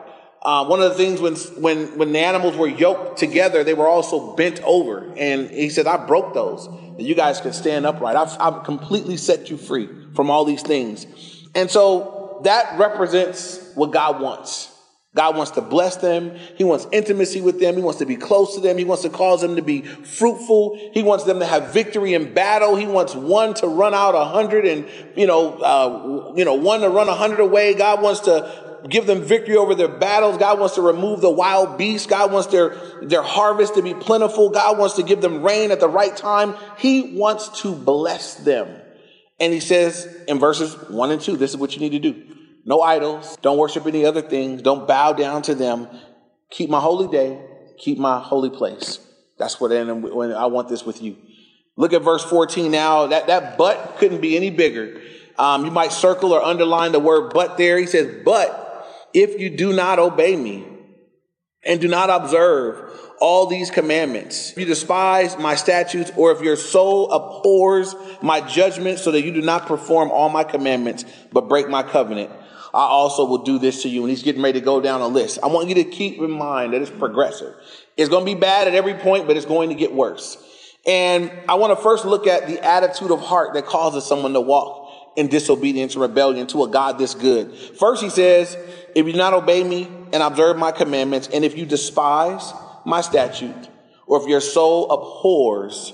Uh, 0.45 0.63
one 0.63 0.79
of 0.79 0.91
the 0.91 0.95
things 0.95 1.19
when, 1.19 1.33
when, 1.59 1.97
when 1.97 2.13
the 2.13 2.19
animals 2.19 2.55
were 2.55 2.67
yoked 2.67 3.17
together, 3.17 3.63
they 3.63 3.73
were 3.73 3.87
also 3.87 4.35
bent 4.35 4.61
over. 4.61 5.11
And 5.17 5.49
he 5.49 5.69
said, 5.69 5.87
I 5.87 6.05
broke 6.05 6.35
those, 6.35 6.67
that 6.67 7.01
you 7.01 7.15
guys 7.15 7.41
can 7.41 7.51
stand 7.51 7.87
upright. 7.87 8.15
I've, 8.15 8.37
I've 8.39 8.63
completely 8.63 9.17
set 9.17 9.49
you 9.49 9.57
free 9.57 9.89
from 10.13 10.29
all 10.29 10.45
these 10.45 10.61
things. 10.61 11.07
And 11.55 11.71
so 11.71 12.41
that 12.43 12.77
represents 12.77 13.71
what 13.73 13.91
God 13.91 14.21
wants. 14.21 14.71
God 15.15 15.37
wants 15.37 15.51
to 15.51 15.61
bless 15.61 15.95
them. 15.95 16.35
He 16.57 16.65
wants 16.65 16.85
intimacy 16.91 17.39
with 17.39 17.59
them. 17.61 17.75
He 17.75 17.81
wants 17.81 17.99
to 17.99 18.05
be 18.05 18.17
close 18.17 18.53
to 18.55 18.61
them. 18.61 18.77
He 18.77 18.83
wants 18.83 19.03
to 19.03 19.09
cause 19.09 19.39
them 19.39 19.55
to 19.55 19.61
be 19.61 19.81
fruitful. 19.81 20.77
He 20.93 21.03
wants 21.03 21.23
them 21.23 21.39
to 21.39 21.45
have 21.45 21.73
victory 21.73 22.13
in 22.13 22.33
battle. 22.33 22.75
He 22.75 22.85
wants 22.85 23.15
one 23.15 23.53
to 23.55 23.67
run 23.67 23.93
out 23.93 24.13
a 24.13 24.25
hundred 24.25 24.65
and, 24.65 24.85
you 25.15 25.25
know, 25.25 25.53
uh, 25.53 26.33
you 26.35 26.43
know, 26.43 26.55
one 26.55 26.81
to 26.81 26.89
run 26.89 27.07
a 27.07 27.15
hundred 27.15 27.39
away. 27.39 27.73
God 27.75 28.01
wants 28.01 28.19
to 28.21 28.64
give 28.89 29.05
them 29.07 29.21
victory 29.21 29.55
over 29.55 29.75
their 29.75 29.87
battles. 29.87 30.37
God 30.37 30.59
wants 30.59 30.75
to 30.75 30.81
remove 30.81 31.21
the 31.21 31.29
wild 31.29 31.77
beasts. 31.77 32.07
God 32.07 32.31
wants 32.31 32.47
their, 32.47 32.75
their 33.01 33.21
harvest 33.21 33.75
to 33.75 33.81
be 33.81 33.93
plentiful. 33.93 34.49
God 34.49 34.77
wants 34.77 34.95
to 34.95 35.03
give 35.03 35.21
them 35.21 35.43
rain 35.43 35.71
at 35.71 35.79
the 35.79 35.89
right 35.89 36.15
time. 36.15 36.55
He 36.77 37.15
wants 37.17 37.61
to 37.61 37.73
bless 37.73 38.35
them. 38.35 38.81
And 39.39 39.53
he 39.53 39.59
says 39.59 40.07
in 40.27 40.39
verses 40.39 40.75
one 40.89 41.11
and 41.11 41.21
two, 41.21 41.35
this 41.37 41.51
is 41.51 41.57
what 41.57 41.73
you 41.73 41.79
need 41.79 41.91
to 41.91 41.99
do. 41.99 42.35
No 42.65 42.81
idols. 42.81 43.37
Don't 43.41 43.57
worship 43.57 43.85
any 43.85 44.05
other 44.05 44.21
things. 44.21 44.61
Don't 44.61 44.87
bow 44.87 45.13
down 45.13 45.41
to 45.43 45.55
them. 45.55 45.87
Keep 46.49 46.69
my 46.69 46.79
holy 46.79 47.07
day. 47.07 47.39
Keep 47.77 47.97
my 47.97 48.19
holy 48.19 48.49
place. 48.49 48.99
That's 49.37 49.59
what 49.59 49.71
when 49.71 50.31
I 50.31 50.45
want 50.45 50.69
this 50.69 50.85
with 50.85 51.01
you. 51.01 51.17
Look 51.75 51.91
at 51.91 52.01
verse 52.01 52.23
14 52.23 52.71
now. 52.71 53.07
That, 53.07 53.27
that 53.27 53.57
but 53.57 53.97
couldn't 53.97 54.21
be 54.21 54.37
any 54.37 54.49
bigger. 54.49 55.01
Um, 55.37 55.65
you 55.65 55.71
might 55.71 55.91
circle 55.91 56.31
or 56.31 56.41
underline 56.41 56.93
the 56.93 56.99
word 56.99 57.33
but 57.33 57.57
there. 57.57 57.77
He 57.77 57.85
says, 57.85 58.23
but 58.23 58.64
if 59.15 59.39
you 59.39 59.49
do 59.49 59.71
not 59.71 59.97
obey 59.97 60.35
me 60.35 60.67
and 61.63 61.79
do 61.79 61.87
not 61.87 62.09
observe 62.09 62.91
all 63.21 63.47
these 63.47 63.71
commandments, 63.71 64.51
if 64.51 64.57
you 64.57 64.65
despise 64.65 65.37
my 65.37 65.55
statutes, 65.55 66.11
or 66.17 66.33
if 66.33 66.41
your 66.41 66.57
soul 66.57 67.09
abhors 67.11 67.95
my 68.21 68.41
judgment 68.41 68.99
so 68.99 69.11
that 69.11 69.23
you 69.23 69.31
do 69.31 69.41
not 69.41 69.67
perform 69.67 70.11
all 70.11 70.27
my 70.27 70.43
commandments, 70.43 71.05
but 71.31 71.47
break 71.47 71.69
my 71.69 71.81
covenant, 71.81 72.29
I 72.73 72.81
also 72.81 73.25
will 73.25 73.43
do 73.43 73.57
this 73.57 73.83
to 73.83 73.89
you. 73.89 74.01
And 74.01 74.09
he's 74.09 74.21
getting 74.21 74.41
ready 74.41 74.59
to 74.59 74.65
go 74.65 74.81
down 74.81 74.99
a 74.99 75.07
list. 75.07 75.39
I 75.41 75.47
want 75.47 75.69
you 75.69 75.75
to 75.75 75.85
keep 75.85 76.19
in 76.19 76.29
mind 76.29 76.73
that 76.73 76.81
it's 76.81 76.91
progressive. 76.91 77.55
It's 77.95 78.09
going 78.09 78.25
to 78.25 78.33
be 78.33 78.37
bad 78.37 78.67
at 78.67 78.75
every 78.75 78.95
point, 78.95 79.27
but 79.27 79.37
it's 79.37 79.45
going 79.45 79.69
to 79.69 79.75
get 79.75 79.93
worse. 79.93 80.37
And 80.85 81.31
I 81.47 81.55
want 81.55 81.75
to 81.75 81.81
first 81.81 82.03
look 82.03 82.27
at 82.27 82.47
the 82.47 82.63
attitude 82.63 83.11
of 83.11 83.21
heart 83.21 83.53
that 83.53 83.65
causes 83.65 84.05
someone 84.05 84.33
to 84.33 84.41
walk 84.41 84.84
in 85.15 85.27
disobedience 85.27 85.93
and 85.93 86.01
rebellion 86.01 86.47
to 86.47 86.63
a 86.63 86.67
God 86.67 86.97
this 86.97 87.13
good. 87.13 87.53
First, 87.55 88.03
he 88.03 88.09
says, 88.09 88.57
if 88.95 89.05
you 89.05 89.11
do 89.11 89.17
not 89.17 89.33
obey 89.33 89.63
me 89.63 89.89
and 90.13 90.21
observe 90.21 90.57
my 90.57 90.71
commandments, 90.71 91.29
and 91.33 91.45
if 91.45 91.57
you 91.57 91.65
despise 91.65 92.53
my 92.85 93.01
statute, 93.01 93.69
or 94.07 94.21
if 94.21 94.27
your 94.27 94.41
soul 94.41 94.91
abhors 94.91 95.93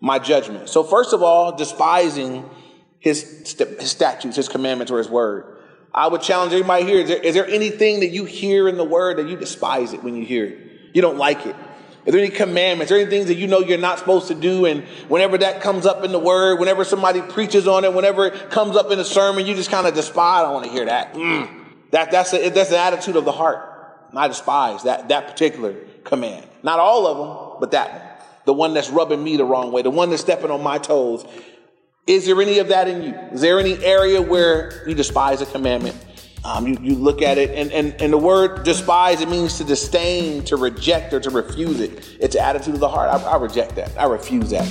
my 0.00 0.18
judgment. 0.18 0.68
So 0.68 0.82
first 0.82 1.12
of 1.12 1.22
all, 1.22 1.56
despising 1.56 2.48
his, 2.98 3.42
st- 3.44 3.80
his 3.80 3.90
statutes, 3.90 4.36
his 4.36 4.48
commandments, 4.48 4.90
or 4.90 4.98
his 4.98 5.08
word. 5.08 5.58
I 5.94 6.08
would 6.08 6.22
challenge 6.22 6.52
everybody 6.52 6.84
here. 6.84 6.98
Is 7.00 7.08
there, 7.08 7.22
is 7.22 7.34
there 7.34 7.46
anything 7.46 8.00
that 8.00 8.08
you 8.08 8.24
hear 8.24 8.68
in 8.68 8.76
the 8.76 8.84
word 8.84 9.18
that 9.18 9.28
you 9.28 9.36
despise 9.36 9.92
it 9.92 10.02
when 10.02 10.16
you 10.16 10.24
hear 10.24 10.46
it? 10.46 10.58
You 10.94 11.02
don't 11.02 11.18
like 11.18 11.46
it. 11.46 11.54
Are 12.06 12.10
there 12.10 12.20
any 12.20 12.30
commandments? 12.30 12.90
Are 12.90 12.96
there 12.96 13.06
any 13.06 13.10
things 13.10 13.28
that 13.28 13.36
you 13.36 13.46
know 13.46 13.60
you're 13.60 13.78
not 13.78 13.98
supposed 13.98 14.28
to 14.28 14.34
do? 14.34 14.66
And 14.66 14.82
whenever 15.08 15.38
that 15.38 15.60
comes 15.60 15.86
up 15.86 16.04
in 16.04 16.10
the 16.10 16.18
word, 16.18 16.58
whenever 16.58 16.84
somebody 16.84 17.22
preaches 17.22 17.68
on 17.68 17.84
it, 17.84 17.94
whenever 17.94 18.26
it 18.26 18.50
comes 18.50 18.76
up 18.76 18.90
in 18.90 18.98
a 18.98 19.04
sermon, 19.04 19.46
you 19.46 19.54
just 19.54 19.70
kind 19.70 19.86
of 19.86 19.94
despise. 19.94 20.40
I 20.40 20.42
don't 20.42 20.54
want 20.54 20.66
to 20.66 20.72
hear 20.72 20.86
that. 20.86 21.14
Mm. 21.14 21.48
That 21.92 22.10
that's 22.10 22.32
a, 22.32 22.48
that's 22.48 22.70
the 22.70 22.78
attitude 22.78 23.16
of 23.16 23.24
the 23.24 23.32
heart. 23.32 23.68
I 24.14 24.28
despise 24.28 24.82
that 24.82 25.08
that 25.08 25.28
particular 25.28 25.74
command. 26.04 26.46
Not 26.62 26.80
all 26.80 27.06
of 27.06 27.18
them, 27.18 27.56
but 27.60 27.70
that 27.70 27.92
one. 27.92 28.08
The 28.44 28.52
one 28.52 28.74
that's 28.74 28.90
rubbing 28.90 29.22
me 29.22 29.36
the 29.36 29.44
wrong 29.44 29.70
way, 29.70 29.82
the 29.82 29.90
one 29.90 30.10
that's 30.10 30.22
stepping 30.22 30.50
on 30.50 30.62
my 30.62 30.78
toes. 30.78 31.24
Is 32.08 32.26
there 32.26 32.40
any 32.42 32.58
of 32.58 32.68
that 32.68 32.88
in 32.88 33.02
you? 33.04 33.14
Is 33.30 33.40
there 33.40 33.60
any 33.60 33.82
area 33.84 34.20
where 34.20 34.86
you 34.88 34.96
despise 34.96 35.40
a 35.40 35.46
commandment? 35.46 35.96
Um, 36.44 36.66
you, 36.66 36.76
you 36.82 36.94
look 36.96 37.22
at 37.22 37.38
it, 37.38 37.50
and, 37.50 37.70
and, 37.70 37.94
and 38.00 38.12
the 38.12 38.18
word 38.18 38.64
despise, 38.64 39.20
it 39.20 39.28
means 39.28 39.58
to 39.58 39.64
disdain, 39.64 40.42
to 40.44 40.56
reject, 40.56 41.12
or 41.12 41.20
to 41.20 41.30
refuse 41.30 41.78
it. 41.78 42.16
It's 42.18 42.34
attitude 42.34 42.74
of 42.74 42.80
the 42.80 42.88
heart. 42.88 43.10
I, 43.10 43.22
I 43.22 43.36
reject 43.36 43.76
that. 43.76 43.96
I 43.96 44.06
refuse 44.06 44.50
that. 44.50 44.68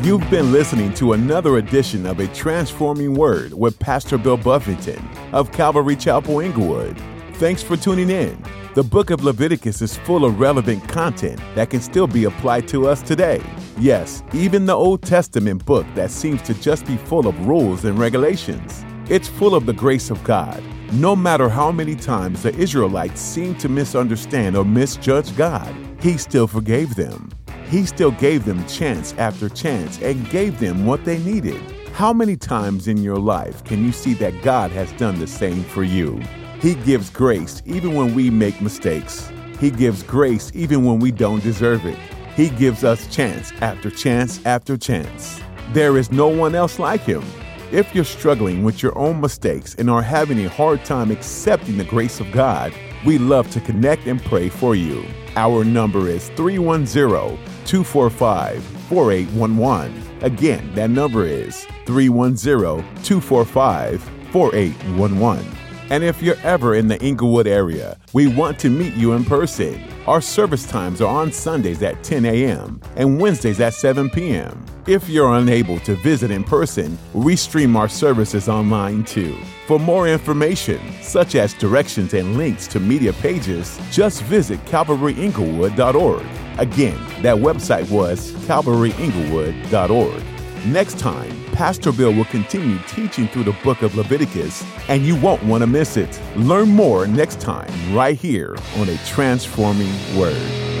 You've 0.00 0.30
been 0.30 0.52
listening 0.52 0.94
to 0.94 1.14
another 1.14 1.58
edition 1.58 2.06
of 2.06 2.20
A 2.20 2.28
Transforming 2.28 3.14
Word 3.14 3.52
with 3.52 3.76
Pastor 3.78 4.16
Bill 4.16 4.36
Buffington 4.36 5.06
of 5.32 5.50
Calvary 5.50 5.96
Chapel 5.96 6.38
Inglewood. 6.38 6.96
Thanks 7.34 7.64
for 7.64 7.76
tuning 7.76 8.10
in. 8.10 8.42
The 8.78 8.84
book 8.84 9.10
of 9.10 9.24
Leviticus 9.24 9.82
is 9.82 9.96
full 9.96 10.24
of 10.24 10.38
relevant 10.38 10.88
content 10.88 11.40
that 11.56 11.68
can 11.68 11.80
still 11.80 12.06
be 12.06 12.26
applied 12.26 12.68
to 12.68 12.86
us 12.86 13.02
today. 13.02 13.42
Yes, 13.76 14.22
even 14.32 14.66
the 14.66 14.72
Old 14.72 15.02
Testament 15.02 15.66
book 15.66 15.84
that 15.96 16.12
seems 16.12 16.42
to 16.42 16.54
just 16.54 16.86
be 16.86 16.96
full 16.96 17.26
of 17.26 17.48
rules 17.48 17.84
and 17.84 17.98
regulations. 17.98 18.84
It's 19.10 19.26
full 19.26 19.56
of 19.56 19.66
the 19.66 19.72
grace 19.72 20.10
of 20.10 20.22
God. 20.22 20.62
No 20.92 21.16
matter 21.16 21.48
how 21.48 21.72
many 21.72 21.96
times 21.96 22.44
the 22.44 22.54
Israelites 22.54 23.20
seemed 23.20 23.58
to 23.58 23.68
misunderstand 23.68 24.56
or 24.56 24.64
misjudge 24.64 25.36
God, 25.36 25.74
He 26.00 26.16
still 26.16 26.46
forgave 26.46 26.94
them. 26.94 27.32
He 27.68 27.84
still 27.84 28.12
gave 28.12 28.44
them 28.44 28.64
chance 28.68 29.12
after 29.14 29.48
chance 29.48 30.00
and 30.02 30.30
gave 30.30 30.60
them 30.60 30.86
what 30.86 31.04
they 31.04 31.18
needed. 31.18 31.60
How 31.94 32.12
many 32.12 32.36
times 32.36 32.86
in 32.86 32.98
your 32.98 33.18
life 33.18 33.64
can 33.64 33.84
you 33.84 33.90
see 33.90 34.14
that 34.14 34.40
God 34.42 34.70
has 34.70 34.92
done 34.92 35.18
the 35.18 35.26
same 35.26 35.64
for 35.64 35.82
you? 35.82 36.22
He 36.60 36.74
gives 36.74 37.08
grace 37.08 37.62
even 37.66 37.94
when 37.94 38.16
we 38.16 38.30
make 38.30 38.60
mistakes. 38.60 39.30
He 39.60 39.70
gives 39.70 40.02
grace 40.02 40.50
even 40.54 40.84
when 40.84 40.98
we 40.98 41.12
don't 41.12 41.42
deserve 41.42 41.86
it. 41.86 41.96
He 42.34 42.50
gives 42.50 42.82
us 42.82 43.06
chance 43.14 43.52
after 43.60 43.90
chance 43.90 44.44
after 44.44 44.76
chance. 44.76 45.40
There 45.72 45.96
is 45.96 46.10
no 46.10 46.26
one 46.26 46.56
else 46.56 46.80
like 46.80 47.02
him. 47.02 47.22
If 47.70 47.94
you're 47.94 48.04
struggling 48.04 48.64
with 48.64 48.82
your 48.82 48.96
own 48.98 49.20
mistakes 49.20 49.76
and 49.76 49.88
are 49.88 50.02
having 50.02 50.44
a 50.44 50.48
hard 50.48 50.84
time 50.84 51.12
accepting 51.12 51.78
the 51.78 51.84
grace 51.84 52.18
of 52.18 52.32
God, 52.32 52.72
we 53.06 53.18
love 53.18 53.48
to 53.50 53.60
connect 53.60 54.06
and 54.06 54.20
pray 54.24 54.48
for 54.48 54.74
you. 54.74 55.04
Our 55.36 55.64
number 55.64 56.08
is 56.08 56.28
310 56.30 57.38
245 57.66 58.64
4811. 58.88 60.22
Again, 60.22 60.74
that 60.74 60.90
number 60.90 61.24
is 61.24 61.66
310 61.86 62.82
245 63.04 64.02
4811. 64.32 65.57
And 65.90 66.04
if 66.04 66.22
you're 66.22 66.36
ever 66.42 66.74
in 66.74 66.88
the 66.88 67.00
Inglewood 67.02 67.46
area, 67.46 67.98
we 68.12 68.26
want 68.26 68.58
to 68.60 68.68
meet 68.68 68.94
you 68.94 69.12
in 69.12 69.24
person. 69.24 69.82
Our 70.06 70.20
service 70.20 70.66
times 70.66 71.00
are 71.00 71.08
on 71.08 71.32
Sundays 71.32 71.82
at 71.82 72.02
10 72.02 72.24
a.m. 72.26 72.80
and 72.96 73.20
Wednesdays 73.20 73.60
at 73.60 73.74
7 73.74 74.10
p.m. 74.10 74.64
If 74.86 75.08
you're 75.08 75.34
unable 75.34 75.78
to 75.80 75.94
visit 75.96 76.30
in 76.30 76.44
person, 76.44 76.98
we 77.12 77.36
stream 77.36 77.76
our 77.76 77.88
services 77.88 78.48
online 78.48 79.04
too. 79.04 79.36
For 79.66 79.78
more 79.78 80.08
information, 80.08 80.80
such 81.02 81.34
as 81.34 81.52
directions 81.54 82.14
and 82.14 82.36
links 82.38 82.66
to 82.68 82.80
media 82.80 83.12
pages, 83.14 83.78
just 83.90 84.22
visit 84.22 84.64
calvaryinglewood.org. 84.64 86.26
Again, 86.58 86.98
that 87.22 87.36
website 87.36 87.90
was 87.90 88.32
calvaryinglewood.org. 88.46 90.37
Next 90.68 90.98
time, 90.98 91.32
Pastor 91.52 91.92
Bill 91.92 92.12
will 92.12 92.26
continue 92.26 92.78
teaching 92.88 93.26
through 93.26 93.44
the 93.44 93.56
book 93.64 93.80
of 93.80 93.94
Leviticus, 93.94 94.62
and 94.88 95.02
you 95.02 95.16
won't 95.16 95.42
want 95.44 95.62
to 95.62 95.66
miss 95.66 95.96
it. 95.96 96.20
Learn 96.36 96.68
more 96.68 97.06
next 97.06 97.40
time, 97.40 97.72
right 97.94 98.18
here 98.18 98.54
on 98.76 98.90
A 98.90 98.98
Transforming 99.06 99.90
Word. 100.14 100.77